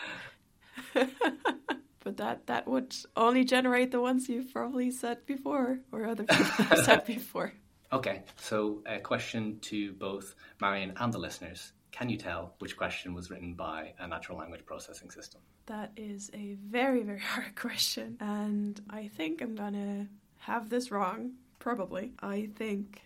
but 0.93 2.17
that 2.17 2.47
that 2.47 2.67
would 2.67 2.95
only 3.15 3.43
generate 3.43 3.91
the 3.91 4.01
ones 4.01 4.29
you've 4.29 4.51
probably 4.53 4.91
said 4.91 5.25
before 5.25 5.79
or 5.91 6.05
other 6.05 6.23
people 6.23 6.45
have 6.45 6.79
said 6.79 7.05
before. 7.15 7.53
Okay, 7.91 8.21
so 8.37 8.83
a 8.85 8.99
question 8.99 9.59
to 9.61 9.93
both 9.93 10.35
Marion 10.61 10.93
and 10.97 11.11
the 11.11 11.17
listeners. 11.17 11.73
Can 11.91 12.09
you 12.09 12.17
tell 12.17 12.53
which 12.59 12.77
question 12.77 13.13
was 13.13 13.29
written 13.29 13.53
by 13.53 13.93
a 13.99 14.07
natural 14.07 14.37
language 14.37 14.65
processing 14.65 15.09
system? 15.11 15.41
That 15.65 15.91
is 15.97 16.29
a 16.33 16.55
very, 16.65 17.03
very 17.03 17.19
hard 17.33 17.55
question. 17.55 18.17
And 18.19 18.79
I 18.89 19.07
think 19.07 19.41
I'm 19.41 19.55
going 19.55 19.73
to 19.73 20.07
have 20.39 20.69
this 20.69 20.91
wrong, 20.91 21.33
probably. 21.59 22.13
I 22.21 22.49
think 22.55 23.01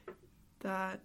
that 0.60 1.00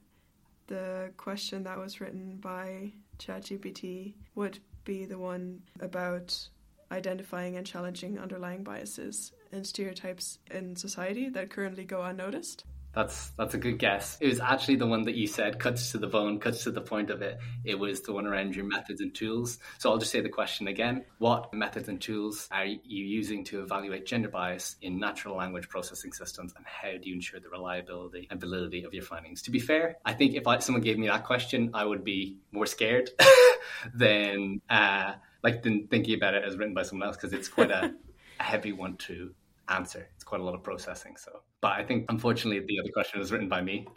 the 0.66 1.10
question 1.16 1.64
that 1.64 1.78
was 1.78 2.00
written 2.00 2.36
by 2.40 2.92
ChatGPT 3.18 4.14
would 4.34 4.58
be 4.84 5.04
the 5.04 5.18
one 5.18 5.62
about 5.80 6.48
identifying 6.90 7.56
and 7.56 7.66
challenging 7.66 8.18
underlying 8.18 8.62
biases 8.62 9.32
and 9.52 9.66
stereotypes 9.66 10.38
in 10.50 10.76
society 10.76 11.28
that 11.30 11.50
currently 11.50 11.84
go 11.84 12.02
unnoticed. 12.02 12.64
That's 12.94 13.30
that's 13.30 13.54
a 13.54 13.58
good 13.58 13.78
guess. 13.78 14.16
It 14.20 14.28
was 14.28 14.40
actually 14.40 14.76
the 14.76 14.86
one 14.86 15.04
that 15.04 15.14
you 15.14 15.26
said 15.26 15.58
cuts 15.58 15.92
to 15.92 15.98
the 15.98 16.06
bone, 16.06 16.40
cuts 16.40 16.64
to 16.64 16.70
the 16.70 16.80
point 16.80 17.10
of 17.10 17.22
it. 17.22 17.38
It 17.64 17.78
was 17.78 18.00
the 18.02 18.12
one 18.12 18.26
around 18.26 18.56
your 18.56 18.64
methods 18.64 19.00
and 19.00 19.14
tools. 19.14 19.58
So 19.78 19.90
I'll 19.90 19.98
just 19.98 20.10
say 20.10 20.20
the 20.20 20.28
question 20.28 20.68
again. 20.68 21.04
What 21.18 21.52
methods 21.52 21.88
and 21.88 22.00
tools 22.00 22.48
are 22.50 22.64
you 22.64 23.04
using 23.04 23.44
to 23.44 23.62
evaluate 23.62 24.06
gender 24.06 24.28
bias 24.28 24.76
in 24.82 24.98
natural 24.98 25.36
language 25.36 25.68
processing 25.68 26.12
systems 26.12 26.54
and 26.56 26.64
how 26.66 26.90
do 26.90 27.08
you 27.08 27.14
ensure 27.14 27.40
the 27.40 27.50
reliability 27.50 28.26
and 28.30 28.40
validity 28.40 28.84
of 28.84 28.94
your 28.94 29.04
findings? 29.04 29.42
To 29.42 29.50
be 29.50 29.60
fair, 29.60 29.98
I 30.04 30.14
think 30.14 30.34
if 30.34 30.46
I, 30.46 30.58
someone 30.58 30.82
gave 30.82 30.98
me 30.98 31.08
that 31.08 31.24
question, 31.24 31.70
I 31.74 31.84
would 31.84 32.04
be 32.04 32.38
more 32.52 32.66
scared 32.66 33.10
than 33.94 34.60
uh, 34.68 35.12
like 35.42 35.62
than 35.62 35.86
thinking 35.88 36.14
about 36.14 36.34
it 36.34 36.44
as 36.44 36.56
written 36.56 36.74
by 36.74 36.82
someone 36.82 37.06
else 37.06 37.16
because 37.16 37.32
it's 37.32 37.48
quite 37.48 37.70
a, 37.70 37.94
a 38.40 38.42
heavy 38.42 38.72
one 38.72 38.96
to 38.96 39.34
answer. 39.68 40.08
It's 40.14 40.24
quite 40.24 40.40
a 40.40 40.44
lot 40.44 40.54
of 40.54 40.62
processing. 40.62 41.16
So, 41.16 41.42
but 41.60 41.72
I 41.72 41.84
think 41.84 42.06
unfortunately 42.08 42.64
the 42.66 42.80
other 42.80 42.90
question 42.92 43.20
was 43.20 43.32
written 43.32 43.48
by 43.48 43.62
me. 43.62 43.86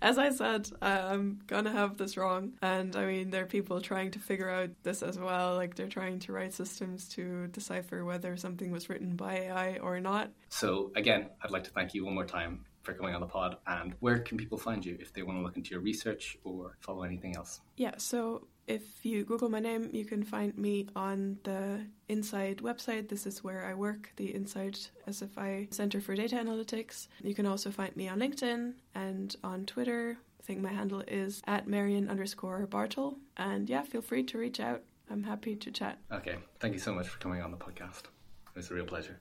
As 0.00 0.16
I 0.18 0.30
said, 0.30 0.68
I'm 0.80 1.40
gonna 1.46 1.72
have 1.72 1.96
this 1.96 2.16
wrong, 2.16 2.52
and 2.62 2.94
I 2.94 3.06
mean 3.06 3.30
there 3.30 3.42
are 3.42 3.46
people 3.46 3.80
trying 3.80 4.12
to 4.12 4.18
figure 4.18 4.48
out 4.48 4.70
this 4.82 5.02
as 5.02 5.18
well. 5.18 5.56
Like 5.56 5.74
they're 5.74 5.88
trying 5.88 6.20
to 6.20 6.32
write 6.32 6.54
systems 6.54 7.08
to 7.10 7.48
decipher 7.48 8.04
whether 8.04 8.36
something 8.36 8.70
was 8.70 8.88
written 8.88 9.16
by 9.16 9.34
AI 9.34 9.78
or 9.78 10.00
not. 10.00 10.30
So 10.48 10.92
again, 10.94 11.30
I'd 11.42 11.50
like 11.50 11.64
to 11.64 11.70
thank 11.70 11.94
you 11.94 12.04
one 12.04 12.14
more 12.14 12.26
time 12.26 12.64
for 12.86 12.94
coming 12.94 13.14
on 13.14 13.20
the 13.20 13.26
pod. 13.26 13.56
And 13.66 13.94
where 14.00 14.20
can 14.20 14.38
people 14.38 14.56
find 14.56 14.84
you 14.84 14.96
if 15.00 15.12
they 15.12 15.22
want 15.22 15.38
to 15.38 15.42
look 15.42 15.56
into 15.56 15.70
your 15.70 15.80
research 15.80 16.38
or 16.44 16.76
follow 16.80 17.02
anything 17.02 17.36
else? 17.36 17.60
Yeah, 17.76 17.94
so 17.98 18.46
if 18.66 18.82
you 19.04 19.24
Google 19.24 19.48
my 19.48 19.60
name, 19.60 19.90
you 19.92 20.04
can 20.04 20.24
find 20.24 20.56
me 20.58 20.88
on 20.96 21.38
the 21.44 21.80
Insight 22.08 22.62
website. 22.62 23.08
This 23.08 23.26
is 23.26 23.44
where 23.44 23.64
I 23.64 23.74
work, 23.74 24.12
the 24.16 24.26
Insight 24.26 24.90
SFI 25.08 25.72
Center 25.72 26.00
for 26.00 26.14
Data 26.14 26.36
Analytics. 26.36 27.08
You 27.22 27.34
can 27.34 27.46
also 27.46 27.70
find 27.70 27.94
me 27.96 28.08
on 28.08 28.18
LinkedIn 28.18 28.74
and 28.94 29.36
on 29.44 29.66
Twitter. 29.66 30.16
I 30.40 30.42
think 30.42 30.60
my 30.60 30.72
handle 30.72 31.02
is 31.06 31.42
at 31.46 31.68
Marion 31.68 32.08
underscore 32.08 32.66
Bartl. 32.66 33.16
And 33.36 33.68
yeah, 33.68 33.82
feel 33.82 34.02
free 34.02 34.24
to 34.24 34.38
reach 34.38 34.60
out. 34.60 34.82
I'm 35.10 35.22
happy 35.22 35.54
to 35.54 35.70
chat. 35.70 35.98
Okay. 36.12 36.36
Thank 36.58 36.74
you 36.74 36.80
so 36.80 36.92
much 36.92 37.08
for 37.08 37.18
coming 37.18 37.40
on 37.42 37.52
the 37.52 37.56
podcast. 37.56 38.04
It 38.48 38.56
was 38.56 38.70
a 38.70 38.74
real 38.74 38.86
pleasure. 38.86 39.20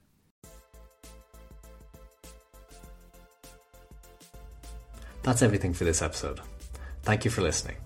That's 5.21 5.41
everything 5.41 5.73
for 5.73 5.83
this 5.83 6.01
episode. 6.01 6.39
Thank 7.03 7.25
you 7.25 7.31
for 7.31 7.41
listening. 7.41 7.77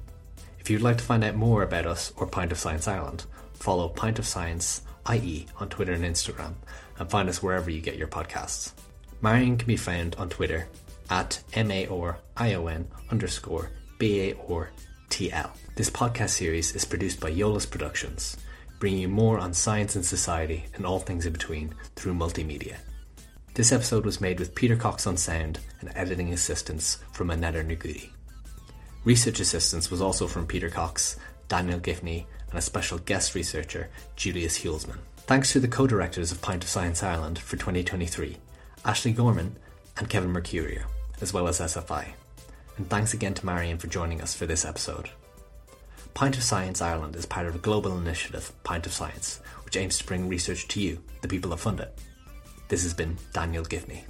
If 0.70 0.74
you'd 0.74 0.84
like 0.84 1.00
to 1.00 1.04
find 1.04 1.24
out 1.24 1.34
more 1.34 1.64
about 1.64 1.88
us 1.88 2.14
or 2.16 2.28
Pint 2.28 2.52
of 2.52 2.60
Science 2.60 2.88
Ireland, 2.88 3.26
follow 3.54 3.90
Pint 3.90 4.20
of 4.20 4.28
Science 4.28 4.84
IE 5.12 5.48
on 5.60 5.68
Twitter 5.68 5.94
and 5.94 6.04
Instagram, 6.04 6.54
and 7.00 7.10
find 7.10 7.28
us 7.28 7.42
wherever 7.42 7.72
you 7.72 7.82
get 7.82 7.98
your 7.98 8.08
podcasts. 8.08 8.74
Marion 9.20 9.58
can 9.58 9.66
be 9.66 9.76
found 9.76 10.14
on 10.18 10.30
Twitter 10.30 10.70
at 11.10 11.42
M-A-R-I-O-N 11.56 12.88
underscore 13.10 13.72
B-A-R-T-L. 13.98 15.54
This 15.76 15.90
podcast 15.90 16.30
series 16.30 16.76
is 16.76 16.86
produced 16.86 17.20
by 17.20 17.32
Eolas 17.32 17.68
Productions, 17.68 18.38
bringing 18.78 19.00
you 19.00 19.10
more 19.10 19.40
on 19.40 19.56
science 19.56 19.96
and 19.96 20.06
society 20.06 20.66
and 20.76 20.86
all 20.86 21.00
things 21.00 21.26
in 21.26 21.34
between 21.34 21.74
through 21.96 22.14
multimedia. 22.14 22.76
This 23.56 23.72
episode 23.72 24.06
was 24.06 24.22
made 24.22 24.38
with 24.38 24.54
Peter 24.54 24.76
Cox 24.76 25.08
on 25.08 25.18
sound 25.18 25.62
and 25.80 25.92
editing 25.96 26.32
assistance 26.32 27.00
from 27.12 27.32
Aneta 27.32 27.64
Nerguti. 27.64 28.12
Research 29.06 29.40
assistance 29.40 29.90
was 29.90 30.02
also 30.02 30.28
from 30.28 30.46
Peter 30.46 30.70
Cox, 30.70 31.16
Daniel 31.48 31.80
Giffney, 31.80 32.26
and 32.50 32.60
a 32.60 32.62
special 32.62 32.98
guest 32.98 33.34
researcher, 33.34 33.90
Julius 34.16 34.60
Huelsmann. 34.60 35.00
Thanks 35.20 35.54
to 35.54 35.60
the 35.60 35.68
co-directors 35.68 36.32
of 36.32 36.42
Pint 36.42 36.64
of 36.64 36.70
Science 36.70 37.02
Ireland 37.02 37.40
for 37.40 37.56
2023, 37.56 38.38
Ashley 38.84 39.14
Gorman 39.14 39.56
and 39.98 40.10
Kevin 40.10 40.34
Mercurio, 40.34 40.84
as 41.22 41.32
well 41.32 41.48
as 41.48 41.60
SFI. 41.60 42.08
And 42.78 42.90
thanks 42.90 43.14
again 43.14 43.34
to 43.36 43.46
Marion 43.46 43.78
for 43.78 43.88
joining 43.88 44.22
us 44.22 44.36
for 44.36 44.46
this 44.46 44.66
episode. 44.66 45.10
Pint 46.14 46.36
of 46.36 46.44
Science 46.44 46.82
Ireland 46.82 47.16
is 47.16 47.26
part 47.26 47.48
of 47.48 47.56
a 47.56 47.60
global 47.60 47.98
initiative, 47.98 48.52
Pint 48.64 48.86
of 48.86 48.94
Science, 48.94 49.40
which 49.64 49.78
aims 49.78 49.98
to 49.98 50.06
bring 50.06 50.28
research 50.28 50.68
to 50.70 50.82
you, 50.82 51.02
the 51.22 51.28
people 51.28 51.52
that 51.52 51.58
fund 51.58 51.80
it. 51.80 51.98
This 52.68 52.84
has 52.84 52.94
been 52.94 53.18
Daniel 53.32 53.64
Giffney. 53.64 54.04